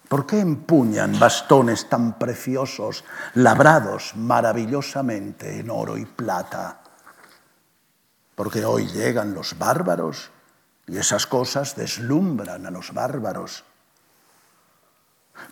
[0.08, 6.80] ¿Por qué empuñan bastones tan preciosos, labrados maravillosamente en oro y plata?
[8.37, 10.31] Porque hoy llegan los bárbaros
[10.87, 13.64] y esas cosas deslumbran a los bárbaros.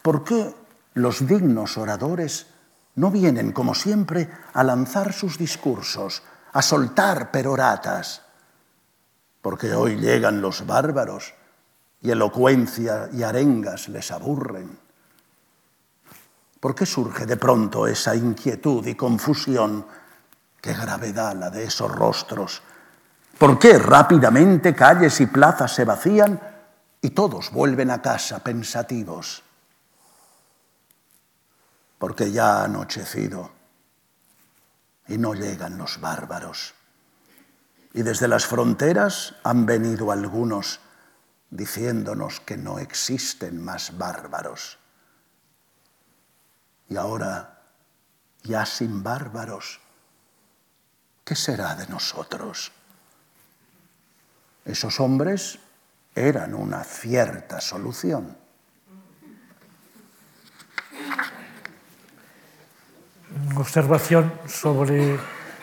[0.03, 0.55] ¿Por qué
[0.95, 2.47] los dignos oradores
[2.95, 8.23] no vienen, como siempre, a lanzar sus discursos, a soltar peroratas?
[9.43, 11.35] Porque hoy llegan los bárbaros
[12.03, 14.79] y elocuencia y arengas les aburren.
[16.61, 19.87] ¿Por qué surge de pronto esa inquietud y confusión?
[20.61, 22.63] Qué gravedad la de esos rostros.
[23.39, 26.41] ¿Por qué rápidamente calles y plazas se vacían
[27.01, 29.45] y todos vuelven a casa pensativos?
[32.05, 33.51] porque ya ha anochecido
[35.09, 36.75] y no llegan los bárbaros.
[37.95, 40.81] Y desde las fronteras han venido algunos
[41.49, 44.79] diciéndonos que no existen más bárbaros.
[46.91, 47.63] Y ahora,
[48.43, 49.81] ya sin bárbaros,
[51.25, 52.71] ¿qué será de nosotros?
[54.65, 55.59] Esos hombres
[56.15, 58.45] eran una cierta solución.
[63.57, 65.19] observación sobre,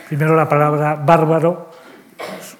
[0.07, 1.71] primero la palabra bárbaro.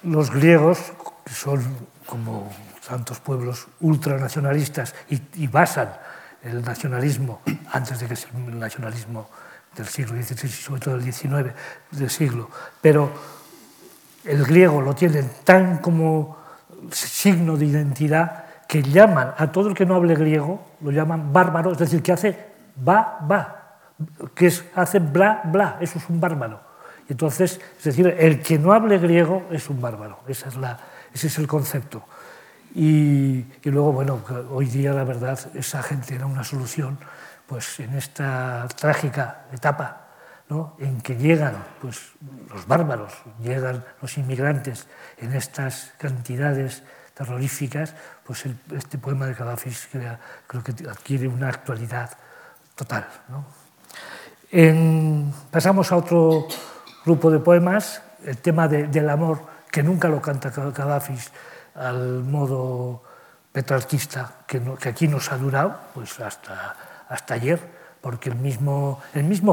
[0.04, 0.92] Los griegos,
[1.24, 1.62] que son
[2.06, 2.52] como
[2.86, 5.92] tantos pueblos ultranacionalistas y, basan
[6.42, 9.30] el nacionalismo, antes de que el nacionalismo
[9.76, 11.52] del siglo XVI y sobre todo del XIX
[11.90, 12.50] del siglo,
[12.80, 13.10] pero
[14.24, 16.36] el griego lo tienen tan como
[16.90, 21.72] signo de identidad que llaman a todo el que no hable griego, lo llaman bárbaro,
[21.72, 22.36] es decir, que hace
[22.88, 23.78] va, va,
[24.34, 26.60] que es, hace bla, bla, eso es un bárbaro.
[27.08, 30.78] Entonces, es decir, el que no hable griego es un bárbaro, Esa es la,
[31.12, 32.02] ese es el concepto.
[32.74, 36.98] Y, y, luego, bueno, hoy día la verdad, esa gente era una solución,
[37.46, 40.02] pues en esta trágica etapa
[40.52, 40.76] ¿no?
[40.78, 42.12] en que llegan pues,
[42.52, 44.86] los bárbaros, llegan los inmigrantes
[45.16, 46.82] en estas cantidades
[47.14, 49.70] terroríficas, pues el, este poema de Gaddafi
[50.46, 52.10] creo que adquiere una actualidad
[52.74, 53.06] total.
[53.28, 53.46] ¿no?
[54.50, 56.46] En, pasamos a otro
[57.06, 61.16] grupo de poemas, el tema de, del amor, que nunca lo canta Gaddafi
[61.76, 63.02] al modo
[63.50, 66.76] petrarquista que, no, que, aquí nos ha durado pues hasta,
[67.08, 69.00] hasta ayer, porque el mismo,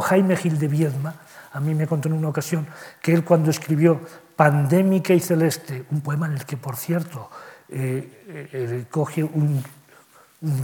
[0.01, 1.15] Jaime Gil de Viedma
[1.53, 2.67] a mí me contó en una ocasión
[3.01, 4.01] que él cuando escribió
[4.35, 7.29] Pandémica y Celeste, un poema en el que, por cierto,
[7.69, 9.63] eh, eh, coge un,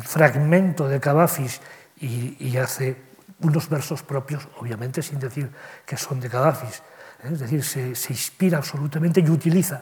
[0.04, 1.60] fragmento de Cavafis
[2.00, 2.96] y, hace
[3.42, 5.52] unos versos propios, obviamente sin decir
[5.86, 7.30] que son de Gaddafi, ¿eh?
[7.34, 9.82] es decir, se, se, inspira absolutamente y utiliza,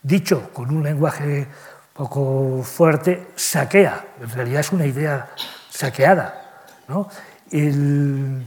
[0.00, 1.48] dicho con un lenguaje
[1.92, 5.30] poco fuerte, saquea, en realidad es una idea
[5.68, 6.42] saqueada.
[6.88, 7.08] ¿no?
[7.52, 8.44] El,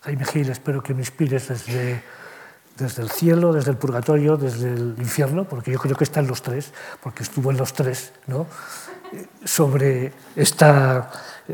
[0.00, 2.02] Jaime Gil, espero que me inspires desde,
[2.78, 6.42] desde el cielo, desde el purgatorio, desde el infierno, porque yo creo que están los
[6.42, 8.46] tres, porque estuvo en los tres, ¿no?
[9.44, 11.10] sobre esta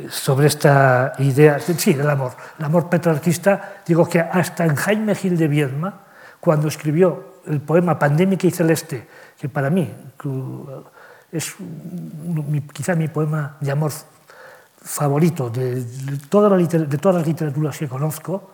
[0.08, 5.36] sobre esta idea, sí, del amor, el amor petrarquista, digo que hasta en Jaime Gil
[5.36, 6.00] de Viedma,
[6.40, 9.06] cuando escribió el poema Pandémica y Celeste,
[9.38, 9.92] que para mí
[11.30, 11.54] es
[12.72, 13.92] quizá mi poema de amor
[14.82, 15.84] favorito de,
[16.28, 18.50] toda la, de todas las literaturas que conozco,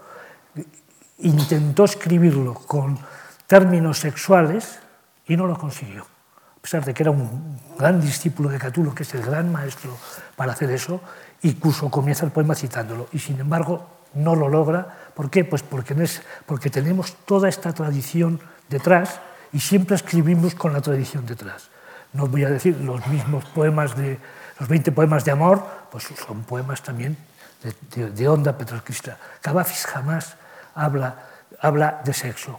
[1.18, 2.98] intentó escribirlo con
[3.46, 4.78] términos sexuales
[5.26, 6.02] y no lo consiguió.
[6.02, 9.96] A pesar de que era un gran discípulo de Catulo, que es el gran maestro
[10.36, 11.00] para hacer eso,
[11.42, 15.10] y Cuso comienza el poema citándolo, y sin embargo no lo logra.
[15.14, 15.44] ¿Por qué?
[15.44, 19.20] Pues porque, es, porque tenemos toda esta tradición detrás
[19.52, 21.70] y siempre escribimos con la tradición detrás.
[22.12, 24.18] No voy a decir los mismos poemas de
[24.58, 27.16] los 20 poemas de amor, pues son poemas también
[27.62, 29.18] de, onda petrocrista.
[29.40, 30.36] Cavafis jamás
[30.74, 31.28] habla,
[31.60, 32.58] habla de sexo,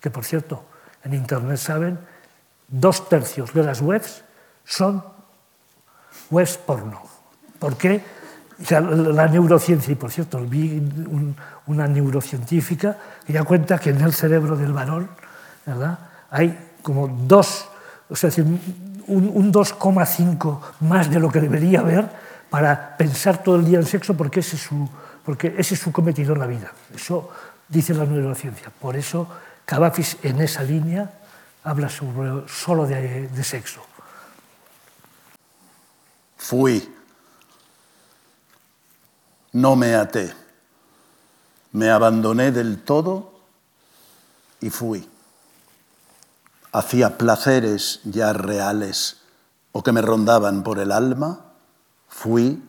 [0.00, 0.64] que por cierto,
[1.04, 1.98] en Internet saben,
[2.68, 4.22] dos tercios de las webs
[4.64, 5.04] son
[6.30, 7.02] webs porno.
[7.58, 8.22] ¿Por qué?
[8.70, 10.80] la neurociencia, y por cierto, vi
[11.66, 15.10] una neurocientífica que ya cuenta que en el cerebro del varón
[15.66, 15.98] ¿verdad?
[16.30, 17.68] hay como dos,
[18.08, 18.30] o sea,
[19.06, 22.08] un, un 2,5 más de lo que debería haber
[22.50, 24.88] para pensar todo el día en sexo porque ese, es su,
[25.24, 26.72] porque ese es su cometido en la vida.
[26.94, 27.30] Eso
[27.68, 28.70] dice la neurociencia.
[28.70, 29.26] Por eso
[29.64, 31.10] Cavafis en esa línea
[31.64, 33.82] habla sobre, solo de, de sexo.
[36.36, 36.92] Fui.
[39.52, 40.34] No me até.
[41.72, 43.32] Me abandoné del todo
[44.60, 45.08] y fui.
[46.72, 49.18] Hacía placeres ya reales
[49.72, 51.52] o que me rondaban por el alma,
[52.08, 52.62] fui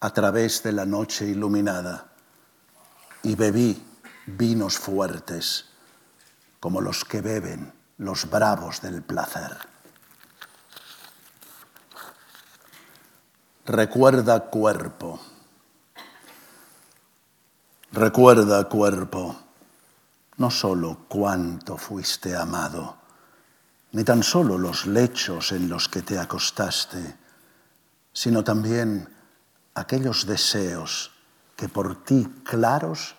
[0.00, 2.06] a través de la noche iluminada
[3.22, 3.82] y bebí
[4.26, 5.66] vinos fuertes
[6.60, 9.56] como los que beben los bravos del placer.
[13.64, 15.20] Recuerda cuerpo,
[17.92, 19.36] recuerda cuerpo,
[20.38, 22.97] no solo cuánto fuiste amado,
[23.92, 27.16] ni tan solo los lechos en los que te acostaste,
[28.12, 29.08] sino también
[29.74, 31.12] aquellos deseos
[31.56, 33.16] que por ti claros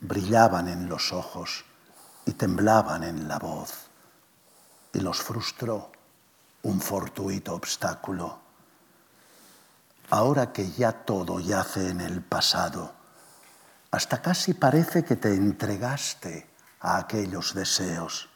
[0.00, 1.64] brillaban en los ojos
[2.24, 3.88] y temblaban en la voz,
[4.92, 5.92] y los frustró
[6.62, 8.38] un fortuito obstáculo.
[10.10, 12.92] Ahora que ya todo yace en el pasado,
[13.90, 16.48] hasta casi parece que te entregaste
[16.80, 18.29] a aquellos deseos.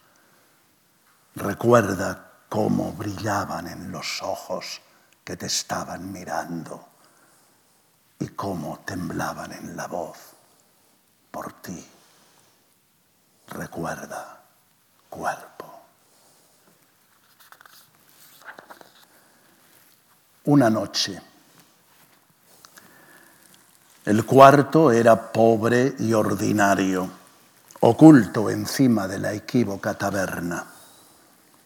[1.36, 4.80] Recuerda cómo brillaban en los ojos
[5.24, 6.86] que te estaban mirando
[8.20, 10.18] y cómo temblaban en la voz
[11.32, 11.84] por ti.
[13.48, 14.40] Recuerda,
[15.10, 15.80] cuerpo.
[20.44, 21.20] Una noche.
[24.04, 27.10] El cuarto era pobre y ordinario,
[27.80, 30.73] oculto encima de la equívoca taberna.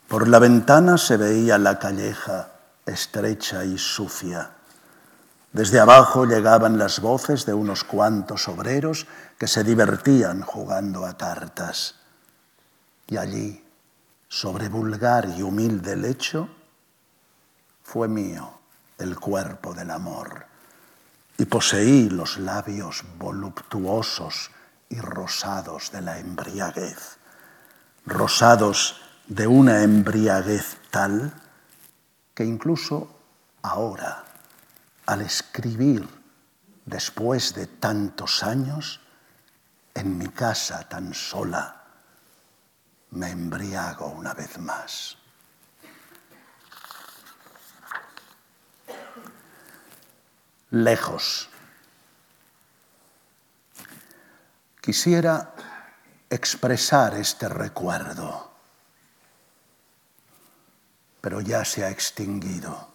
[0.08, 2.52] Por la ventana se veía la calleja
[2.86, 4.52] estrecha y sucia.
[5.52, 9.06] Desde abajo llegaban las voces de unos cuantos obreros
[9.38, 11.96] que se divertían jugando a cartas.
[13.06, 13.62] Y allí,
[14.28, 16.48] sobre vulgar y humilde lecho,
[17.82, 18.60] fue mío
[18.96, 20.46] el cuerpo del amor
[21.36, 24.50] y poseí los labios voluptuosos
[24.88, 27.18] y rosados de la embriaguez,
[28.06, 31.32] rosados de una embriaguez tal
[32.34, 33.14] que incluso
[33.60, 34.24] ahora,
[35.04, 36.08] al escribir
[36.86, 39.00] después de tantos años,
[39.94, 41.84] en mi casa tan sola,
[43.10, 45.18] me embriago una vez más.
[50.70, 51.50] Lejos.
[54.80, 55.54] Quisiera
[56.30, 58.47] expresar este recuerdo
[61.28, 62.88] pero ya se ha extinguido,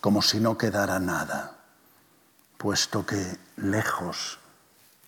[0.00, 1.56] como si no quedara nada,
[2.58, 4.40] puesto que lejos,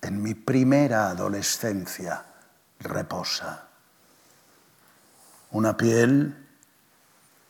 [0.01, 2.23] en mi primera adolescencia,
[2.79, 3.67] reposa.
[5.51, 6.47] Una piel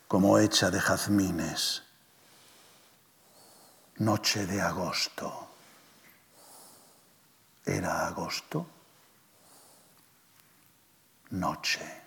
[0.08, 1.84] como hecha de jazmines,
[3.98, 5.48] noche de agosto.
[7.64, 8.66] ¿Era agosto?
[11.30, 12.03] Noche.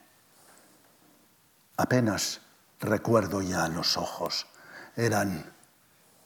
[1.77, 2.41] Apenas
[2.81, 4.47] recuerdo ya los ojos.
[4.97, 5.53] Eran,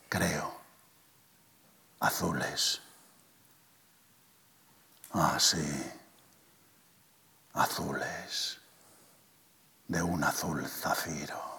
[0.08, 0.54] creo,
[1.98, 2.80] azules.
[5.12, 5.92] Ah, sí,
[7.54, 8.58] azules,
[9.88, 11.50] de un azul zafiro.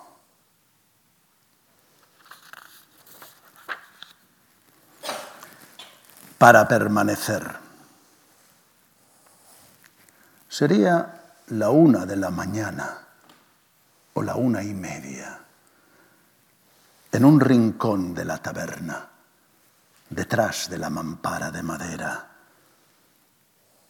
[6.37, 7.59] Para permanecer.
[10.47, 13.10] Sería la una de la mañana
[14.13, 15.39] o la una y media,
[17.11, 19.09] en un rincón de la taberna,
[20.09, 22.27] detrás de la mampara de madera.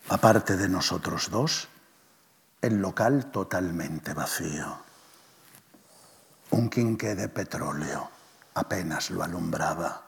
[0.09, 1.67] Aparte de nosotros dos,
[2.61, 4.77] el local totalmente vacío.
[6.51, 8.09] Un quinqué de petróleo
[8.55, 10.03] apenas lo alumbraba.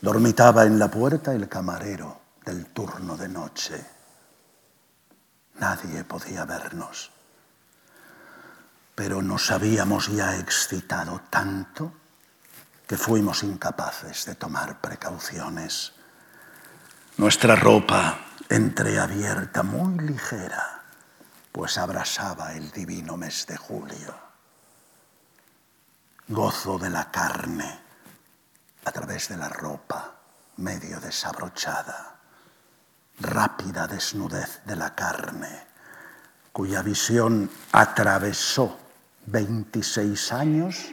[0.00, 3.86] Dormitaba en la puerta el camarero del turno de noche.
[5.58, 7.10] Nadie podía vernos
[8.94, 11.92] pero nos habíamos ya excitado tanto
[12.86, 15.92] que fuimos incapaces de tomar precauciones.
[17.16, 18.18] Nuestra ropa
[18.48, 20.82] entreabierta, muy ligera,
[21.52, 24.14] pues abrasaba el divino mes de julio.
[26.26, 27.80] Gozo de la carne
[28.84, 30.16] a través de la ropa
[30.56, 32.16] medio desabrochada,
[33.20, 35.66] rápida desnudez de la carne,
[36.52, 38.78] cuya visión atravesó
[39.26, 40.92] 26 años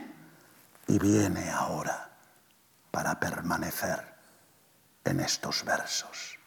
[0.88, 2.10] y viene ahora
[2.92, 4.16] para permanecer
[5.04, 6.38] en estos versos.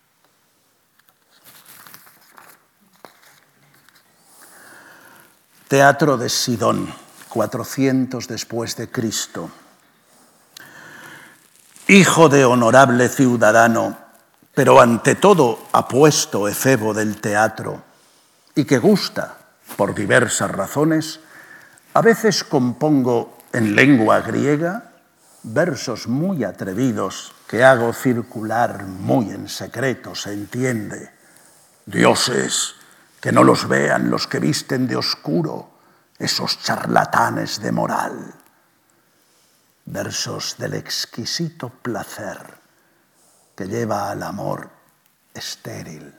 [5.68, 6.92] Teatro de Sidón,
[7.28, 9.50] 400 después de Cristo.
[11.86, 13.96] Hijo de honorable ciudadano,
[14.52, 17.89] pero ante todo apuesto efebo del teatro,
[18.54, 19.38] y que gusta,
[19.76, 21.20] por diversas razones,
[21.94, 24.90] a veces compongo en lengua griega
[25.42, 31.10] versos muy atrevidos que hago circular muy en secreto, se entiende.
[31.86, 32.74] Dioses,
[33.20, 35.70] que no los vean los que visten de oscuro,
[36.18, 38.34] esos charlatanes de moral.
[39.86, 42.38] Versos del exquisito placer
[43.56, 44.70] que lleva al amor
[45.34, 46.14] estéril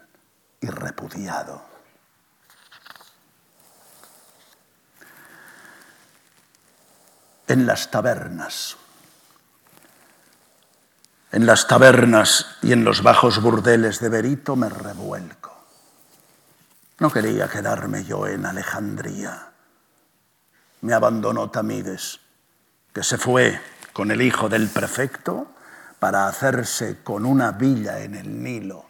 [0.59, 1.70] y repudiado.
[7.51, 8.77] En las tabernas.
[11.31, 15.51] En las tabernas y en los bajos burdeles de Berito me revuelco.
[16.99, 19.51] No quería quedarme yo en Alejandría.
[20.81, 22.19] Me abandonó Tamides,
[22.93, 23.59] que se fue
[23.91, 25.47] con el hijo del prefecto
[25.99, 28.85] para hacerse con una villa en el Nilo,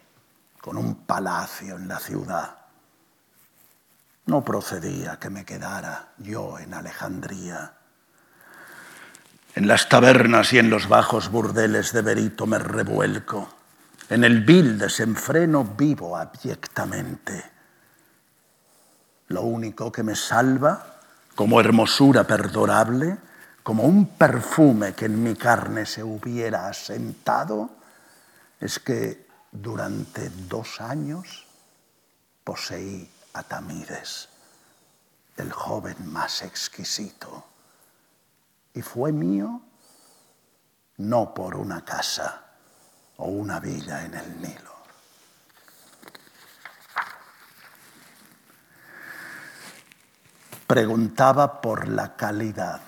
[0.61, 2.57] con un palacio en la ciudad.
[4.27, 7.80] No procedía que me quedara yo en Alejandría
[9.55, 13.49] en las tabernas y en los bajos burdeles de Berito me revuelco.
[14.09, 17.51] En el vil desenfreno vivo abyectamente.
[19.27, 20.99] Lo único que me salva,
[21.35, 23.17] como hermosura perdurable,
[23.63, 27.69] como un perfume que en mi carne se hubiera asentado,
[28.59, 31.45] es que durante dos años
[32.43, 34.29] poseí a Tamides,
[35.37, 37.50] el joven más exquisito
[38.73, 39.61] y fue mío
[40.97, 42.43] no por una casa
[43.17, 44.71] o una villa en el Nilo.
[50.67, 52.81] Preguntaba por la calidad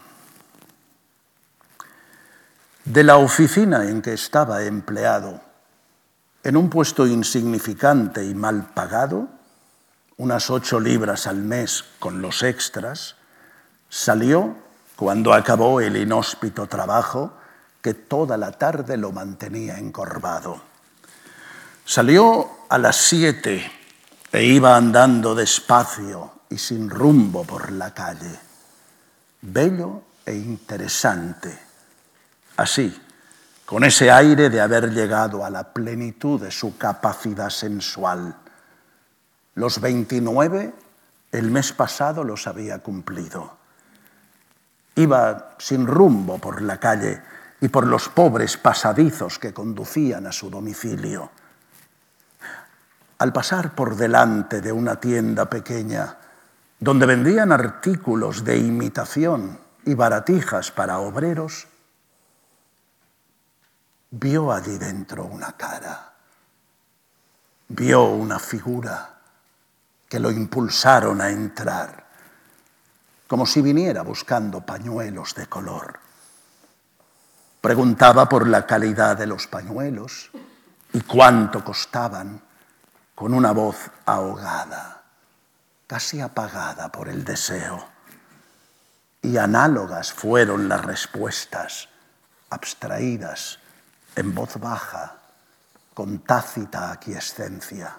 [2.85, 5.41] de la oficina en que estaba empleado,
[6.43, 9.29] en un puesto insignificante y mal pagado,
[10.17, 13.15] unas ocho libras al mes con los extras,
[13.89, 14.62] salió
[15.03, 17.33] cuando acabó el inhóspito trabajo
[17.81, 20.61] que toda la tarde lo mantenía encorvado.
[21.83, 23.69] Salió a las siete
[24.31, 28.33] e iba andando despacio y sin rumbo por la calle,
[29.41, 31.59] bello e interesante,
[32.55, 32.97] así,
[33.65, 38.37] con ese aire de haber llegado a la plenitud de su capacidad sensual.
[39.55, 40.73] Los 29
[41.33, 43.62] el mes pasado los había cumplido
[44.95, 47.21] Iba sin rumbo por la calle
[47.61, 51.31] y por los pobres pasadizos que conducían a su domicilio.
[53.19, 56.17] Al pasar por delante de una tienda pequeña
[56.79, 61.67] donde vendían artículos de imitación y baratijas para obreros,
[64.11, 66.13] vio allí dentro una cara,
[67.69, 69.21] vio una figura
[70.09, 72.02] que lo impulsaron a entrar
[73.33, 75.99] como si viniera buscando pañuelos de color.
[77.61, 80.29] Preguntaba por la calidad de los pañuelos
[80.93, 82.39] y cuánto costaban
[83.15, 85.01] con una voz ahogada,
[85.87, 87.83] casi apagada por el deseo.
[89.23, 91.89] Y análogas fueron las respuestas,
[92.51, 93.57] abstraídas,
[94.15, 95.15] en voz baja,
[95.95, 97.97] con tácita aquiescencia.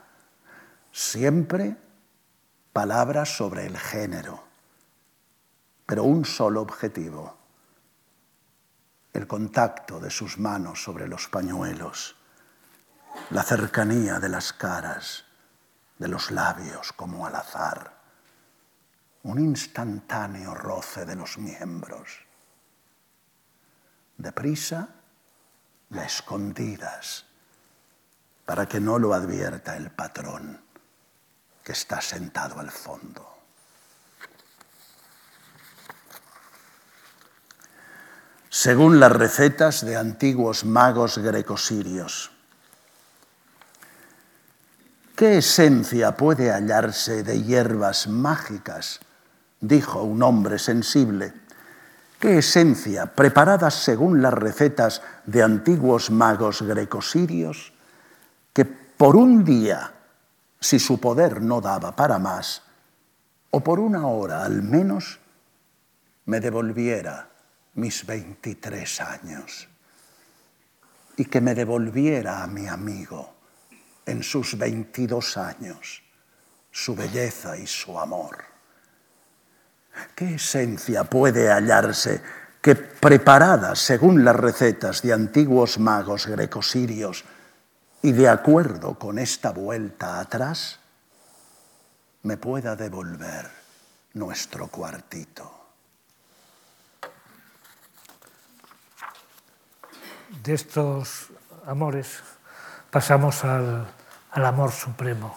[0.92, 1.76] Siempre
[2.72, 4.43] palabras sobre el género
[5.86, 7.36] pero un solo objetivo,
[9.12, 12.16] el contacto de sus manos sobre los pañuelos,
[13.30, 15.24] la cercanía de las caras,
[15.98, 17.94] de los labios como al azar,
[19.22, 22.26] un instantáneo roce de los miembros,
[24.16, 24.88] deprisa
[25.90, 27.26] y escondidas,
[28.44, 30.60] para que no lo advierta el patrón
[31.62, 33.33] que está sentado al fondo.
[38.54, 42.30] Según las recetas de antiguos magos grecosirios.
[45.16, 49.00] ¿Qué esencia puede hallarse de hierbas mágicas?
[49.60, 51.34] dijo un hombre sensible.
[52.20, 57.72] ¿Qué esencia, preparadas según las recetas de antiguos magos grecosirios,
[58.52, 59.92] que por un día,
[60.60, 62.62] si su poder no daba para más,
[63.50, 65.18] o por una hora al menos,
[66.26, 67.33] me devolviera
[67.74, 69.68] mis 23 años
[71.16, 73.34] y que me devolviera a mi amigo
[74.06, 76.02] en sus 22 años
[76.70, 78.44] su belleza y su amor.
[80.14, 82.20] ¿Qué esencia puede hallarse
[82.60, 87.24] que preparada según las recetas de antiguos magos grecosirios
[88.02, 90.80] y de acuerdo con esta vuelta atrás,
[92.22, 93.48] me pueda devolver
[94.14, 95.53] nuestro cuartito?
[100.30, 101.28] De estos
[101.66, 102.22] amores
[102.90, 103.86] pasamos al,
[104.32, 105.36] amor supremo,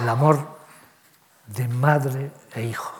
[0.00, 0.58] el amor
[1.46, 2.92] de madre e hijo.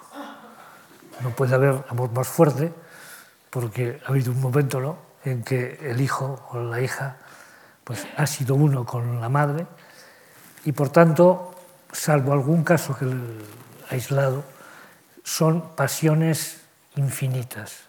[1.21, 2.73] No puede haber amor más fuerte
[3.51, 4.99] porque ha habido un momento ¿no?
[5.25, 7.17] en que el hijo o la hija
[7.85, 9.67] pues, ha sido uno con la madre
[10.65, 11.55] y por tanto,
[11.93, 13.07] salvo algún caso que
[13.91, 14.45] aislado,
[15.25, 16.61] son pasiones
[16.97, 17.89] infinitas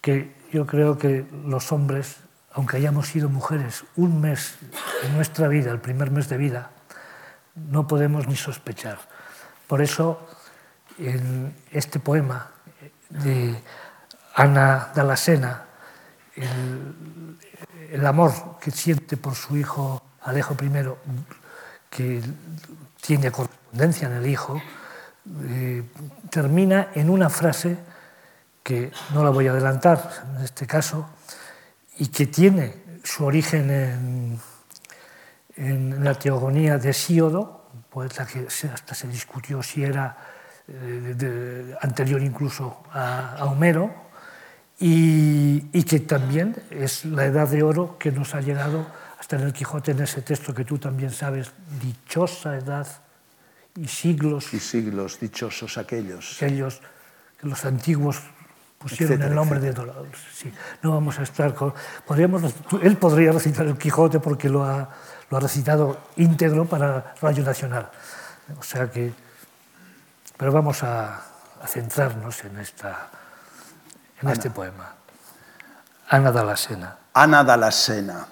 [0.00, 2.18] que yo creo que los hombres,
[2.52, 4.54] aunque hayamos sido mujeres un mes
[5.02, 6.70] en nuestra vida, el primer mes de vida,
[7.56, 8.98] no podemos ni sospechar.
[9.66, 10.28] Por eso
[10.96, 12.52] en este poema
[13.10, 13.60] de
[14.36, 15.64] Ana Dalasena,
[16.36, 20.70] el, amor que siente por su hijo Alejo I,
[21.90, 22.22] que
[23.00, 24.62] tiene correspondencia en el hijo,
[25.48, 25.82] eh,
[26.30, 27.76] termina en una frase
[28.64, 31.08] que no la voy a adelantar en este caso,
[31.98, 34.40] y que tiene su origen en,
[35.56, 40.16] en la teogonía de Síodo, poeta que hasta se discutió si era
[40.66, 44.02] eh, anterior incluso a, Homero,
[44.80, 48.86] y, y, que también es la edad de oro que nos ha llegado
[49.20, 52.86] hasta en el Quijote, en ese texto que tú también sabes, dichosa edad
[53.76, 54.52] y siglos.
[54.52, 56.42] Y siglos, dichosos aquellos.
[56.42, 56.80] Aquellos
[57.38, 58.20] que los antiguos
[58.84, 60.18] pusieron el nombre de Dolores.
[60.34, 61.72] Sí, no vamos a estar con...
[62.06, 64.88] Podríamos, él podría recitar el Quijote porque lo ha,
[65.30, 67.90] lo ha recitado íntegro para Radio Nacional.
[68.58, 69.24] O sea que
[70.36, 71.22] pero vamos a,
[71.62, 73.08] a centrarnos en, esta,
[74.20, 74.94] en este poema.
[76.08, 76.98] Ana Dalasena.
[77.12, 78.26] Ana Dalasena.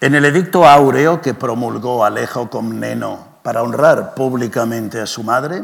[0.00, 5.62] En el edicto áureo que promulgó Alejo Comneno para honrar públicamente a su madre,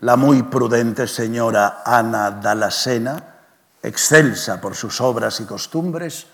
[0.00, 3.34] la muy prudente señora Ana Dalasena,
[3.82, 6.26] excelsa por sus obras y costumbres,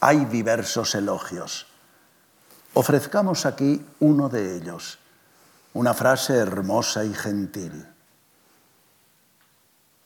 [0.00, 1.66] hay diversos elogios.
[2.74, 4.98] Ofrezcamos aquí uno de ellos
[5.76, 7.86] una frase hermosa y gentil.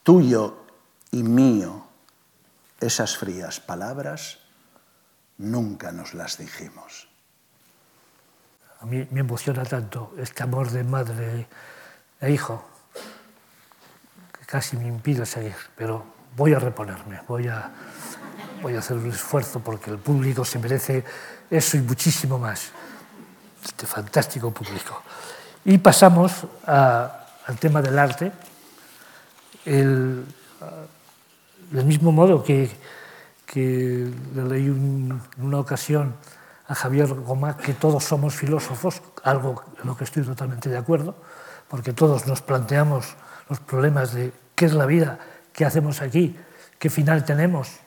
[0.02, 0.64] Tuyo
[1.12, 1.86] y mío,
[2.80, 4.38] esas frías palabras
[5.38, 7.08] nunca nos las dijimos.
[8.80, 11.46] A mí me emociona tanto este amor de madre
[12.20, 12.69] e hijo
[14.50, 16.04] casi me impide seguir, pero
[16.36, 17.70] voy a reponerme, voy a,
[18.62, 21.04] voy a hacer un esfuerzo porque el público se merece
[21.48, 22.70] eso y muchísimo más,
[23.64, 25.02] este fantástico público.
[25.64, 28.32] Y pasamos al tema del arte,
[29.64, 30.24] el,
[31.70, 32.70] del mismo modo que,
[33.46, 36.14] que le leí en una ocasión
[36.66, 41.14] a Javier Gomá que todos somos filósofos, algo en lo que estoy totalmente de acuerdo,
[41.68, 43.14] porque todos nos planteamos
[43.50, 45.18] los problemas de qué es la vida,
[45.52, 46.34] qué hacemos aquí,
[46.78, 47.80] qué final tenemos.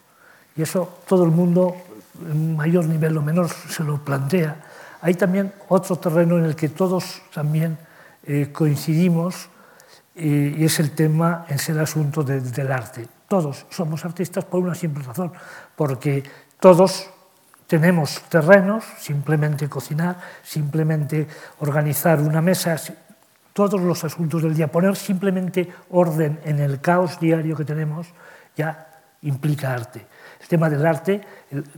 [0.55, 1.76] Y eso todo el mundo,
[2.22, 4.57] en mayor nivel o menor, se lo plantea
[5.03, 7.78] hay también otro terreno en el que todos también
[8.26, 9.49] eh, coincidimos
[10.16, 13.05] eh, y es el tema, es el asunto de, del arte.
[13.28, 15.34] Todos somos artistas por una simple razón,
[15.76, 16.24] porque
[16.57, 17.09] todos
[17.68, 21.28] tenemos terrenos, simplemente cocinar, simplemente
[21.59, 22.78] organizar una mesa,
[23.54, 28.08] todos los asuntos del día, poner simplemente orden en el caos diario que tenemos,
[28.56, 28.89] ya
[29.22, 30.06] implica arte.
[30.41, 31.22] El tema del arte,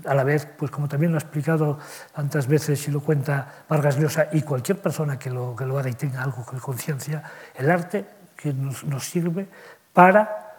[0.06, 1.78] a la vez, pues como también lo ha explicado
[2.14, 5.90] tantas veces y lo cuenta Vargas Llosa y cualquier persona que lo, que lo haga
[5.90, 7.24] y tenga algo con conciencia,
[7.56, 8.06] el arte
[8.36, 9.48] que nos, nos sirve
[9.94, 10.56] para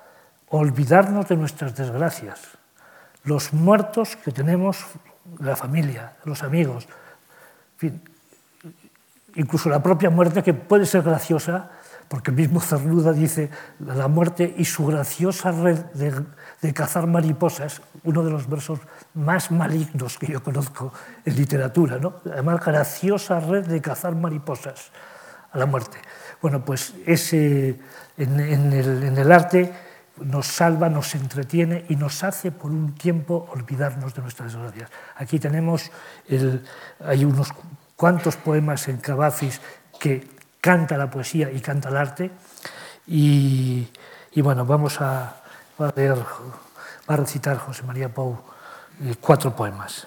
[0.48, 2.40] olvidarnos de nuestras desgracias,
[3.24, 4.86] los muertos que tenemos,
[5.40, 6.86] la familia, los amigos,
[7.74, 8.02] en fin,
[9.36, 11.70] incluso la propia muerte que puede ser graciosa,
[12.08, 18.22] porque el mismo Cernuda dice la muerte y su graciosa red de, cazar mariposas, uno
[18.22, 18.80] de los versos
[19.14, 20.92] más malignos que yo conozco
[21.24, 22.14] en literatura, ¿no?
[22.24, 24.90] además graciosa red de cazar mariposas
[25.52, 25.98] a la muerte.
[26.42, 27.78] Bueno, pues ese,
[28.16, 29.72] en, el, arte
[30.20, 34.90] nos salva, nos entretiene y nos hace por un tiempo olvidarnos de nuestras desgracias.
[35.16, 35.90] Aquí tenemos,
[36.28, 36.62] el,
[37.00, 37.52] hay unos
[37.96, 39.60] cuantos poemas en Cavafis
[39.98, 40.28] que
[40.60, 42.30] canta la poesía y canta el arte.
[43.06, 43.88] Y,
[44.32, 45.42] y bueno, vamos a,
[45.78, 48.36] a, leer, va a recitar José María Pou
[49.02, 50.06] eh, cuatro poemas.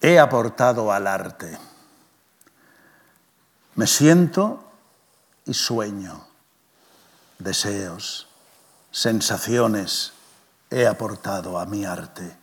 [0.00, 1.58] He aportado al arte.
[3.74, 4.62] Me siento
[5.46, 6.26] y sueño
[7.38, 8.28] deseos,
[8.90, 10.12] sensaciones
[10.70, 12.36] he aportado a mi arte,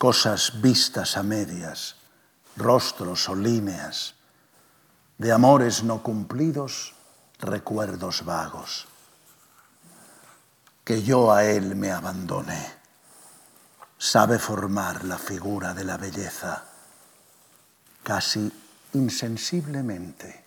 [0.00, 1.96] cosas vistas a medias,
[2.56, 4.14] rostros o líneas,
[5.18, 6.94] de amores no cumplidos,
[7.38, 8.88] recuerdos vagos.
[10.82, 12.72] Que yo a él me abandone,
[13.98, 16.64] sabe formar la figura de la belleza,
[18.02, 18.50] casi
[18.94, 20.44] insensiblemente,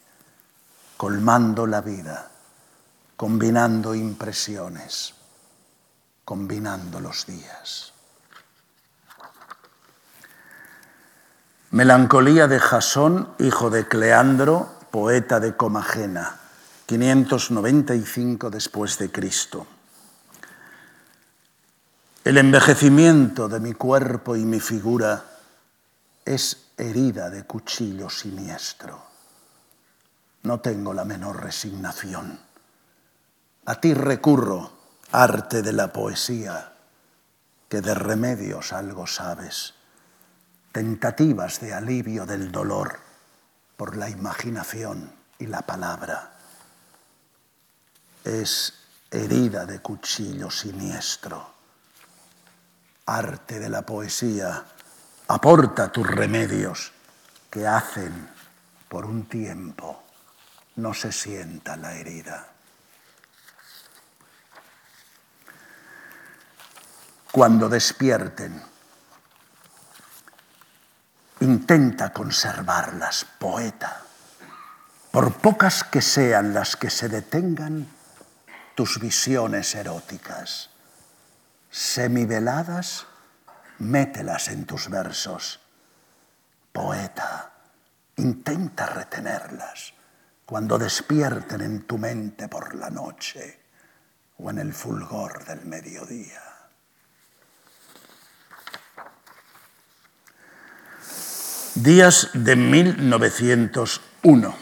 [0.97, 2.31] colmando la vida
[3.15, 5.13] combinando impresiones,
[6.25, 7.92] combinando los días.
[11.73, 16.37] Melancolía de Jasón, hijo de Cleandro, poeta de Comagena,
[16.85, 19.65] 595 después de Cristo.
[22.23, 25.25] El envejecimiento de mi cuerpo y mi figura
[26.23, 29.01] es herida de cuchillo siniestro.
[30.43, 32.39] No tengo la menor resignación
[33.65, 34.73] a ti recurro,
[35.11, 36.73] arte de la poesía,
[37.67, 39.73] que de remedios algo sabes,
[40.73, 42.99] tentativas de alivio del dolor
[43.77, 45.09] por la imaginación
[45.39, 46.33] y la palabra.
[48.25, 48.73] Es
[49.09, 51.53] herida de cuchillo siniestro.
[53.05, 54.65] Arte de la poesía,
[55.29, 56.91] aporta tus remedios
[57.49, 58.27] que hacen
[58.89, 60.03] por un tiempo
[60.75, 62.53] no se sienta la herida.
[67.33, 68.72] cuando despierten.
[71.43, 74.01] Intenta conservarlas, poeta,
[75.11, 77.85] por pocas que sean las que se detengan
[78.75, 80.69] tus visiones eróticas.
[81.69, 83.07] Semiveladas,
[83.79, 85.59] mételas en tus versos.
[86.71, 87.51] Poeta,
[88.15, 89.93] intenta retenerlas
[90.45, 93.59] cuando despierten en tu mente por la noche
[94.37, 96.52] o en el fulgor del mediodía.
[101.75, 104.55] Días de 1901.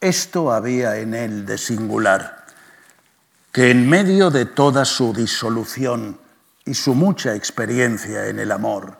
[0.00, 2.46] Esto había en él de singular,
[3.50, 6.20] que en medio de toda su disolución
[6.64, 8.96] y su mucha experiencia en el amor,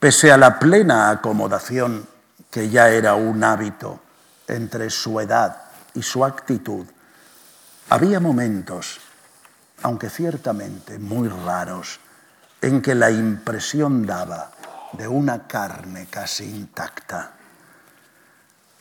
[0.00, 2.08] pese a la plena acomodación
[2.50, 4.00] que ya era un hábito
[4.48, 5.56] entre su edad
[5.94, 6.84] y su actitud,
[7.90, 8.98] había momentos,
[9.82, 12.00] aunque ciertamente muy raros,
[12.62, 14.52] en que la impresión daba
[14.92, 17.32] de una carne casi intacta.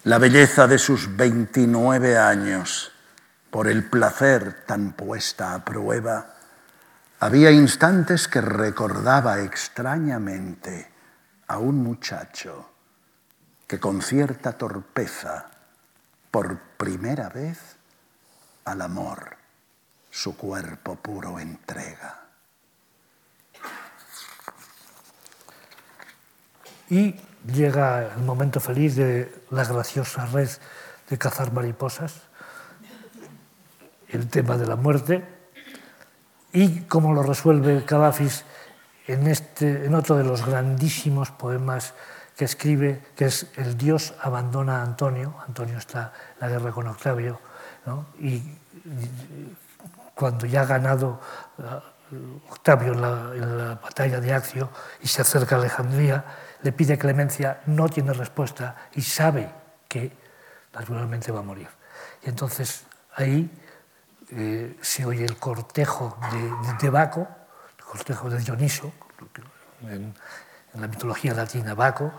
[0.04, 2.92] La belleza de sus 29 años,
[3.50, 6.36] por el placer tan puesta a prueba,
[7.20, 10.92] había instantes que recordaba extrañamente
[11.48, 12.72] a un muchacho
[13.68, 15.50] que con cierta torpeza,
[16.30, 17.58] por primera vez,
[18.66, 19.38] al amor,
[20.10, 22.21] su cuerpo puro entrega.
[26.92, 27.16] Y
[27.48, 30.50] llega el momento feliz de la graciosa red
[31.10, 32.24] de cazar mariposas,
[34.10, 35.24] el tema de la muerte,
[36.52, 38.44] y cómo lo resuelve Cavafis
[39.08, 41.94] en, este, en otro de los grandísimos poemas
[42.36, 45.36] que escribe, que es El Dios abandona a Antonio.
[45.48, 47.39] Antonio está en la guerra con Octavio,
[48.20, 48.44] y
[50.14, 51.22] cuando ya ha ganado
[51.58, 54.70] uh, Octavio en la, en la batalla de Accio
[55.02, 56.26] y se acerca a Alejandría,
[56.64, 59.51] le pide clemencia, no tiene respuesta y sabe
[59.88, 60.12] que
[60.74, 61.68] naturalmente va a morir.
[62.24, 62.86] Y entonces
[63.16, 63.49] ahí
[64.32, 66.18] eh, se oye el cortejo
[66.80, 67.28] de, Baco,
[67.78, 68.93] el cortejo de Dioniso,
[69.84, 70.14] en,
[70.76, 72.14] la mitología latina Baco,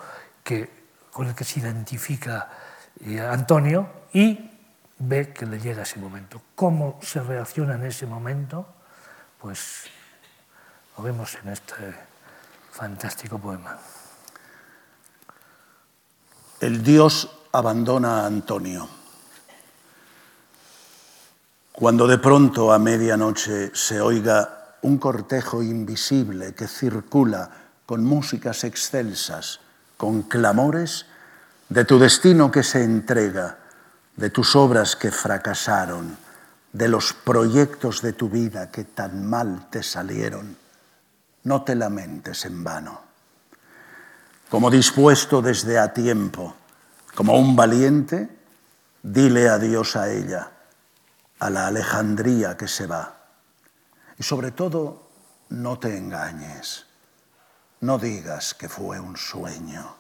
[0.45, 0.69] que,
[1.11, 2.51] con el que se identifica
[3.01, 4.51] eh, Antonio y
[4.99, 6.43] ve que le llega ese momento.
[6.55, 8.67] ¿Cómo se reacciona en ese momento?
[9.41, 9.85] Pues
[10.97, 11.95] lo vemos en este
[12.71, 13.79] fantástico poema.
[16.63, 18.89] El Dios abandona a Antonio.
[21.73, 27.51] Cuando de pronto a medianoche se oiga un cortejo invisible que circula
[27.85, 29.59] con músicas excelsas,
[29.97, 31.07] con clamores,
[31.69, 33.59] de tu destino que se entrega,
[34.15, 36.17] de tus obras que fracasaron,
[36.73, 40.57] de los proyectos de tu vida que tan mal te salieron,
[41.43, 43.12] no te lamentes en vano.
[44.53, 46.55] Como dispuesto desde a tiempo,
[47.15, 48.29] como un valiente,
[49.03, 50.53] dile adiós a ella,
[51.39, 53.17] a la Alejandría que se va.
[54.19, 55.09] Y sobre todo,
[55.49, 56.85] no te engañes,
[57.81, 59.97] no digas que fue un sueño,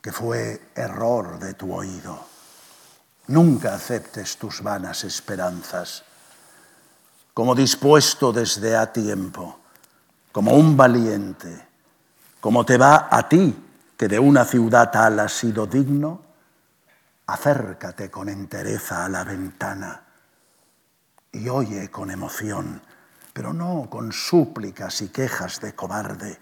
[0.00, 2.24] que fue error de tu oído.
[3.26, 6.04] Nunca aceptes tus vanas esperanzas.
[7.34, 9.60] Como dispuesto desde a tiempo,
[10.32, 11.68] como un valiente,
[12.40, 13.63] como te va a ti,
[13.96, 16.22] que de una ciudad tal has sido digno,
[17.26, 20.02] acércate con entereza a la ventana
[21.32, 22.82] y oye con emoción,
[23.32, 26.38] pero no con súplicas y quejas de cobarde,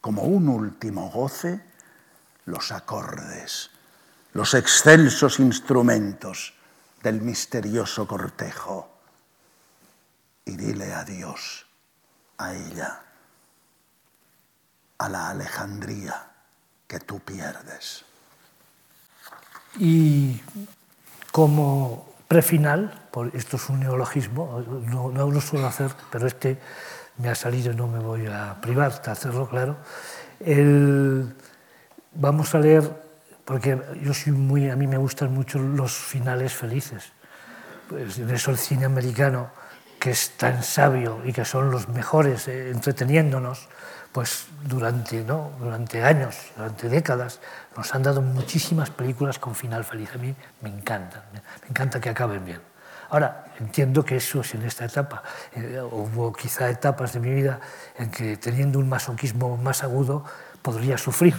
[0.00, 1.64] como un último goce,
[2.46, 3.70] los acordes,
[4.34, 6.54] los excelsos instrumentos
[7.02, 8.90] del misterioso cortejo.
[10.44, 11.66] Y dile adiós
[12.36, 13.00] a ella,
[14.98, 16.33] a la Alejandría
[16.86, 18.04] que tú pierdes.
[19.78, 20.40] Y
[21.32, 26.58] como prefinal, esto es un neologismo, no, no lo suelo hacer, pero este
[27.18, 29.76] me ha salido y no me voy a privar de hacerlo, claro.
[30.40, 31.34] El,
[32.12, 32.90] vamos a leer,
[33.44, 37.12] porque yo soy muy, a mí me gustan mucho los finales felices.
[37.88, 39.50] Pues en eso el cine americano,
[40.04, 43.68] que es tan sabio y que son los mejores eh, entreteniéndonos,
[44.12, 45.52] pues durante, ¿no?
[45.58, 47.40] durante años, durante décadas,
[47.74, 50.10] nos han dado muchísimas películas con final feliz.
[50.14, 52.60] A mí me encanta, me encanta que acaben bien.
[53.08, 55.22] Ahora, entiendo que eso es en esta etapa.
[55.54, 57.60] Eh, hubo quizá etapas de mi vida
[57.96, 60.22] en que teniendo un masoquismo más agudo
[60.60, 61.34] podría sufrir.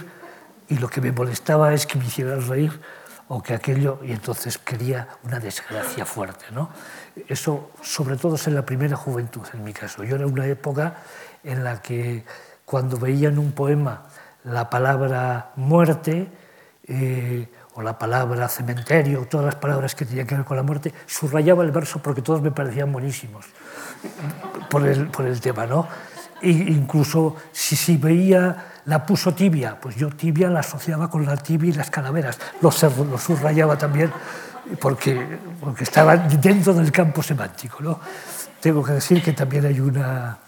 [0.69, 2.81] Y lo que me molestaba es que me hicieran reír
[3.27, 6.45] o que aquello, y entonces quería una desgracia fuerte.
[6.51, 6.69] ¿no?
[7.27, 10.03] Eso, sobre todo, es en la primera juventud, en mi caso.
[10.03, 10.97] Yo era una época
[11.43, 12.23] en la que
[12.65, 14.03] cuando veía en un poema
[14.43, 16.27] la palabra muerte
[16.87, 20.93] eh, o la palabra cementerio, todas las palabras que tenían que ver con la muerte,
[21.07, 23.45] subrayaba el verso porque todos me parecían buenísimos
[24.69, 25.87] por el, por el tema, ¿no?
[26.41, 31.37] E incluso si, si veía la puso tibia, pues yo tibia la asociaba con la
[31.37, 34.11] tibia y las calaveras, lo, lo subrayaba también
[34.79, 37.99] porque, porque estaba dentro del campo semántico, ¿no?
[38.59, 40.39] Tengo que decir que también hay una,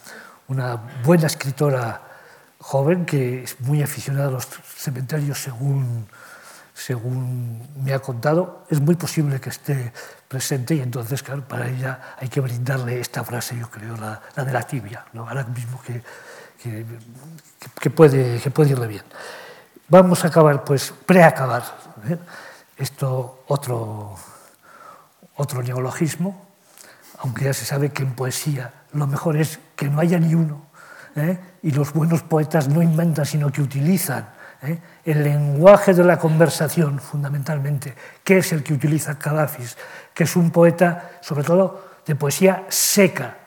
[0.48, 2.02] una buena escritora
[2.60, 6.08] joven que es muy aficionada a los cementerios según,
[6.74, 8.66] según me ha contado.
[8.70, 9.94] Es muy posible que esté
[10.28, 14.44] presente y entonces, claro, para ella hay que brindarle esta frase, yo creo, la, la
[14.44, 15.28] de la tibia, ¿no?
[15.28, 16.02] ahora mismo que,
[16.62, 16.86] que,
[17.80, 19.04] que, puede, que puede irle bien.
[19.88, 21.64] Vamos a acabar, pues, preacabar.
[22.10, 22.18] ¿eh?
[22.78, 24.16] Esto, otro,
[25.36, 26.48] otro neologismo,
[27.20, 30.68] aunque ya se sabe que en poesía lo mejor es que no haya ni uno,
[31.16, 31.38] ¿eh?
[31.64, 34.30] y los buenos poetas no inventan, sino que utilizan
[34.64, 34.80] ¿eh?
[35.06, 39.78] el lenguaje de la conversación, fundamentalmente, que es el que utiliza Cavafis,
[40.14, 43.38] que es un poeta, sobre todo, de poesía seca,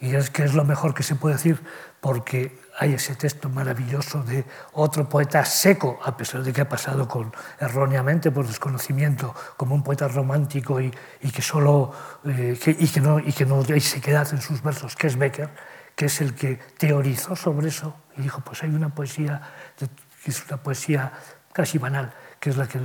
[0.00, 1.60] y es que es lo mejor que se puede decir,
[2.00, 7.06] porque hay ese texto maravilloso de otro poeta seco, a pesar de que ha pasado
[7.06, 11.92] con, erróneamente por desconocimiento como un poeta romántico y, y que solo
[12.24, 15.18] eh, que, y que no y que no hay sequedad en sus versos, que es
[15.18, 15.50] Becker,
[15.94, 19.42] que es el que teorizó sobre eso y dijo, pues hay una poesía
[19.76, 21.12] que es una poesía
[21.52, 22.80] casi banal, que es la que,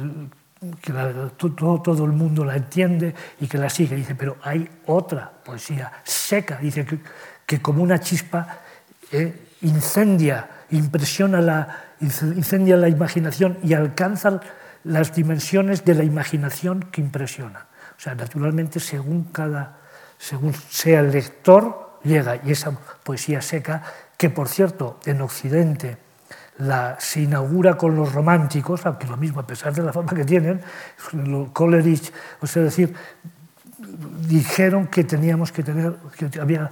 [0.81, 3.95] que la, todo, todo, el mundo la entiende y que la sigue.
[3.95, 6.99] Dice, pero hay otra poesía seca, dice que,
[7.45, 8.59] que como una chispa
[9.11, 14.39] eh, incendia, impresiona la, incendia la imaginación y alcanza
[14.83, 17.67] las dimensiones de la imaginación que impresiona.
[17.97, 19.77] O sea, naturalmente, según, cada,
[20.17, 22.39] según sea el lector, llega.
[22.43, 22.71] Y esa
[23.03, 23.83] poesía seca,
[24.17, 25.97] que por cierto, en Occidente
[26.59, 30.23] la, se inaugura con los románticos, aunque lo mismo, a pesar de la fama que
[30.25, 30.61] tienen,
[31.51, 32.93] Coleridge, o sea, decir,
[34.27, 36.69] dijeron que teníamos que tener, que había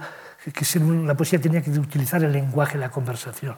[0.52, 3.56] que la poesía tenía que utilizar el lenguaje, la conversación.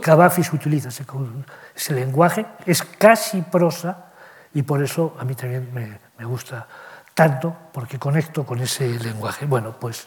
[0.00, 4.06] Cavafis utiliza ese, lenguaje, es casi prosa
[4.52, 6.66] y por eso a mí también me, gusta
[7.14, 9.46] tanto, porque conecto con ese lenguaje.
[9.46, 10.06] Bueno, pues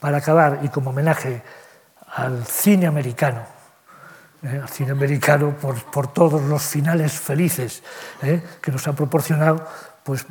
[0.00, 1.42] para acabar y como homenaje
[2.16, 3.42] al cine americano,
[4.42, 7.82] eh, al cine americano por, todos los finales felices
[8.22, 9.66] eh, que nos ha proporcionado,
[10.02, 10.26] pues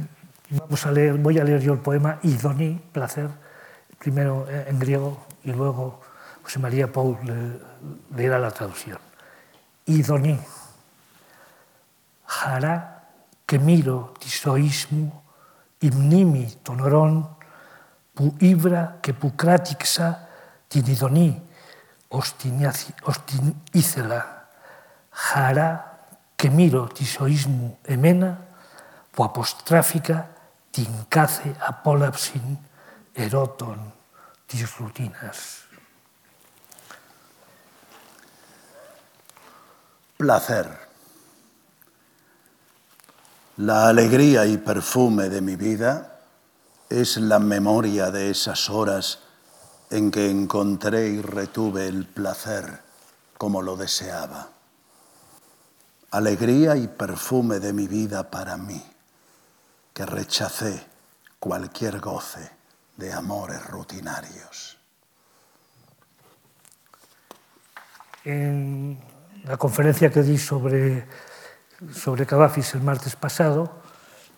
[0.49, 3.29] vamos a leer, voy a leer yo el poema Idoni, placer,
[4.03, 6.01] primero en griego y luego
[6.43, 7.57] José María Paul le,
[8.17, 8.99] le da la traducción.
[9.85, 10.37] Idoní,
[12.27, 13.07] hará
[13.45, 15.23] que miro tisoísmo,
[15.79, 17.29] imnimi tonorón,
[18.13, 20.27] που ibra και που κράτηξα
[20.67, 21.41] την ειδονή
[22.07, 22.71] ως την,
[23.03, 24.47] ως emena ήθελα.
[25.09, 25.97] Χαρά
[26.35, 27.47] tincace μύρο της ζωής.
[34.53, 35.63] Eroton disrutinas.
[40.17, 40.67] Placer.
[43.57, 46.19] La alegría y perfume de mi vida
[46.89, 49.19] es la memoria de esas horas
[49.89, 52.81] en que encontré y retuve el placer
[53.37, 54.49] como lo deseaba.
[56.11, 58.83] Alegría y perfume de mi vida para mí,
[59.93, 60.85] que rechacé
[61.39, 62.62] cualquier goce
[62.97, 64.77] de amores rutinarios.
[68.25, 68.99] En
[69.43, 71.05] la conferencia que di sobre,
[71.91, 73.81] sobre el martes pasado,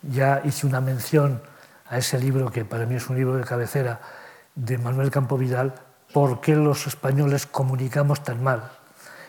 [0.02, 1.42] ya hice una mención
[1.88, 4.00] a ese libro que para mí es un libro de cabecera,
[4.54, 5.74] de Manuel Campo Vidal,
[6.12, 8.72] ¿por qué los españoles comunicamos tan mal?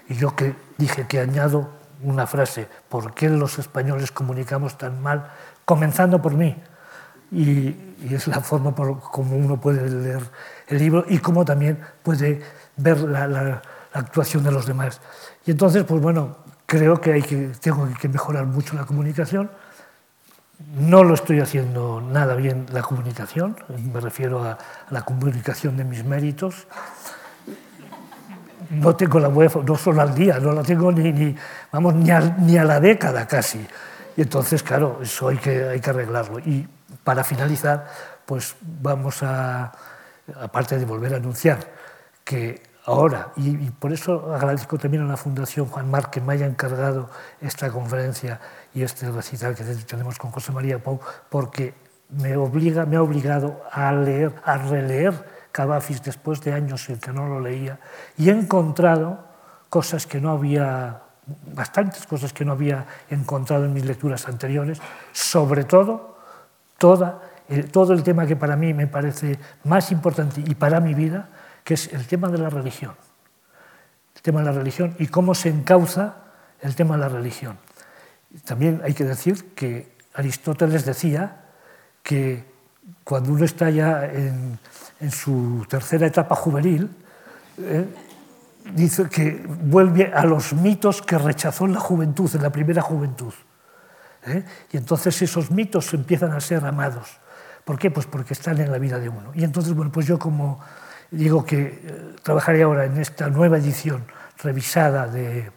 [0.09, 1.69] Y yo que dije que añado
[2.01, 5.31] una frase, ¿por qué los españoles comunicamos tan mal?
[5.65, 6.55] Comenzando por mí.
[7.31, 7.75] Y,
[8.09, 10.21] es la forma por, como uno puede leer
[10.67, 12.41] el libro y cómo también puede
[12.77, 13.61] ver la, la,
[13.91, 15.01] actuación de los demás.
[15.45, 19.49] Y entonces, pues bueno, creo que, hay que tengo que mejorar mucho la comunicación
[20.75, 23.55] no lo estoy haciendo nada bien la comunicación,
[23.93, 24.57] me refiero a
[24.89, 26.67] la comunicación de mis méritos.
[28.71, 31.35] No tengo la web no solo al día, no la tengo ni, ni
[31.71, 33.65] vamos, ni a, ni a, la década casi.
[34.17, 36.39] Y entonces, claro, eso hay que, hay que arreglarlo.
[36.39, 36.67] Y
[37.07, 37.87] para finalizar,
[38.25, 39.71] pues vamos a,
[40.41, 41.59] aparte de volver a anunciar
[42.25, 46.33] que ahora, y, y por eso agradezco también a la Fundación Juan Mar que me
[46.33, 48.41] haya encargado esta conferencia
[48.73, 50.99] y este recital que tenemos con José María Pau,
[51.29, 51.75] porque
[52.09, 55.13] me, obliga, me ha obligado a, leer, a releer
[55.53, 57.79] Cavafis después de años en que no lo leía
[58.17, 59.23] y he encontrado
[59.69, 61.03] cosas que no había,
[61.53, 64.81] bastantes cosas que no había encontrado en mis lecturas anteriores,
[65.13, 66.16] sobre todo
[67.49, 71.29] el, todo el tema que para mí me parece más importante y para mi vida,
[71.63, 72.93] que es el tema de la religión.
[74.15, 76.15] El tema de la religión y cómo se encauza
[76.61, 77.57] el tema de la religión.
[78.45, 81.43] También hay que decir que Aristóteles decía
[82.03, 82.45] que
[83.03, 84.59] cuando uno está ya en,
[84.99, 86.89] en su tercera etapa juvenil,
[87.59, 87.85] eh,
[88.73, 93.33] dice que vuelve a los mitos que rechazó en la juventud, en la primera juventud.
[94.27, 94.45] ¿Eh?
[94.71, 97.17] Y entonces esos mitos empiezan a ser amados.
[97.63, 97.91] ¿Por qué?
[97.91, 99.31] Pues porque están en la vida de uno.
[99.33, 100.59] Y entonces, bueno, pues yo como
[101.11, 104.03] digo que eh, trabajaré ahora en esta nueva edición
[104.41, 105.51] revisada de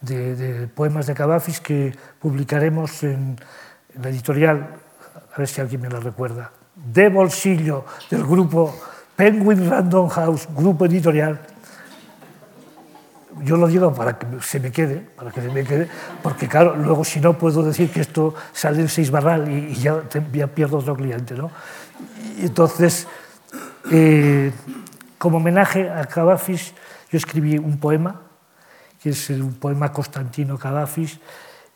[0.00, 3.36] de, poemas de Cavafis que publicaremos en,
[3.94, 4.68] en, la editorial,
[5.34, 8.74] a ver si alguien me la recuerda, de bolsillo del grupo
[9.16, 11.40] Penguin Random House, grupo editorial.
[13.42, 15.88] Yo lo digo para que se me quede, para que se me quede,
[16.22, 19.74] porque claro, luego si no puedo decir que esto sale en seis barral y, y
[19.74, 21.50] ya, ya, pierdo otro cliente, ¿no?
[22.38, 23.06] Y entonces,
[23.90, 24.52] eh,
[25.18, 26.74] como homenaje a Cavafis,
[27.10, 28.22] yo escribí un poema
[29.02, 31.20] que es un poema Constantino Cavafis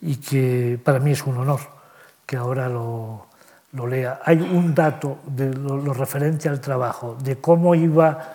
[0.00, 1.60] y que para mí es un honor
[2.26, 3.26] que ahora lo,
[3.72, 4.20] lo lea.
[4.24, 8.34] Hay un dato de lo, lo, referente al trabajo, de cómo iba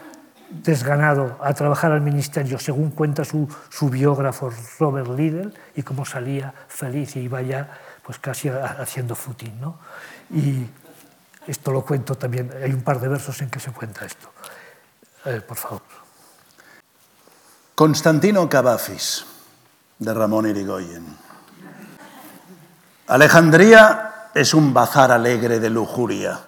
[0.50, 6.54] desganado a trabajar al ministerio, según cuenta su, su biógrafo Robert Liddell, y cómo salía
[6.68, 7.70] feliz y iba ya
[8.04, 9.60] pues casi haciendo footing.
[9.60, 9.78] ¿no?
[10.32, 10.66] Y
[11.48, 14.30] esto lo cuento también, hay un par de versos en que se cuenta esto.
[15.46, 15.82] Por favor.
[17.76, 19.26] Constantino Cavafis,
[20.00, 21.06] de Ramón Irigoyen.
[23.08, 26.40] Alejandría es un bazar alegre de lujuria,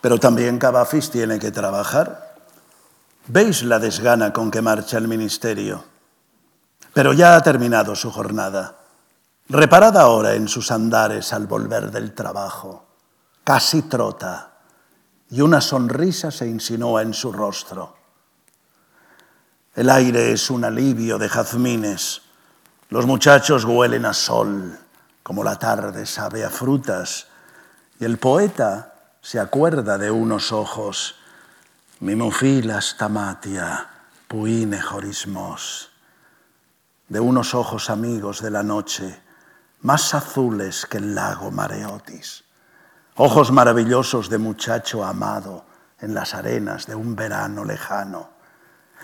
[0.00, 2.31] pero también Cavafis tiene que trabajar.
[3.28, 5.84] ¿Veis la desgana con que marcha el ministerio?
[6.92, 8.78] Pero ya ha terminado su jornada.
[9.48, 12.84] Reparad ahora en sus andares al volver del trabajo.
[13.44, 14.52] Casi trota
[15.32, 17.96] y una sonrisa se insinúa en su rostro.
[19.74, 22.20] El aire es un alivio de jazmines.
[22.90, 24.78] Los muchachos huelen a sol,
[25.22, 27.28] como la tarde sabe a frutas.
[27.98, 28.92] Y el poeta
[29.22, 31.14] se acuerda de unos ojos.
[32.02, 33.86] Mimufila stamatia,
[34.26, 35.88] puine jorismos.
[37.08, 39.20] de unos ojos amigos de la noche,
[39.82, 42.42] más azules que el lago Mareotis,
[43.14, 45.64] ojos maravillosos de muchacho amado
[46.00, 48.30] en las arenas de un verano lejano,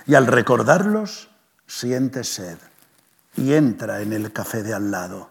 [0.05, 1.31] y al recordarlos
[1.69, 2.59] siente sed
[3.37, 5.31] y entra en el café de al lado,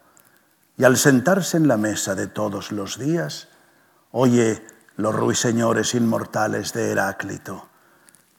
[0.78, 3.50] y al sentarse en la mesa de todos los días,
[4.12, 7.70] oye los ruiseñores inmortales de Heráclito,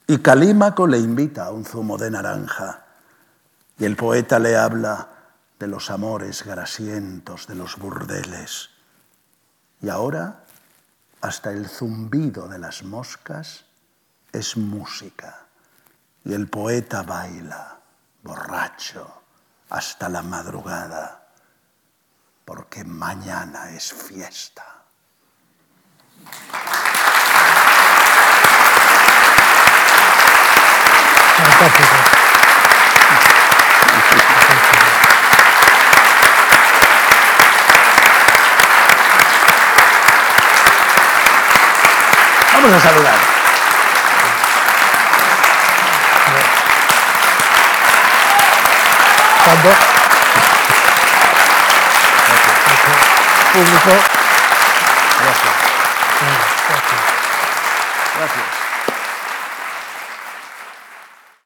[0.07, 2.85] y Calímaco le invita a un zumo de naranja,
[3.79, 5.09] y el poeta le habla
[5.59, 8.71] de los amores grasientos de los burdeles.
[9.81, 10.45] Y ahora,
[11.21, 13.65] hasta el zumbido de las moscas
[14.33, 15.47] es música,
[16.25, 17.79] y el poeta baila,
[18.25, 19.23] borracho,
[19.71, 21.29] hasta la madrugada,
[22.45, 24.79] porque mañana es fiesta.
[42.61, 43.15] Vamos a saludar.
[49.45, 49.71] Cuando
[53.53, 54.08] público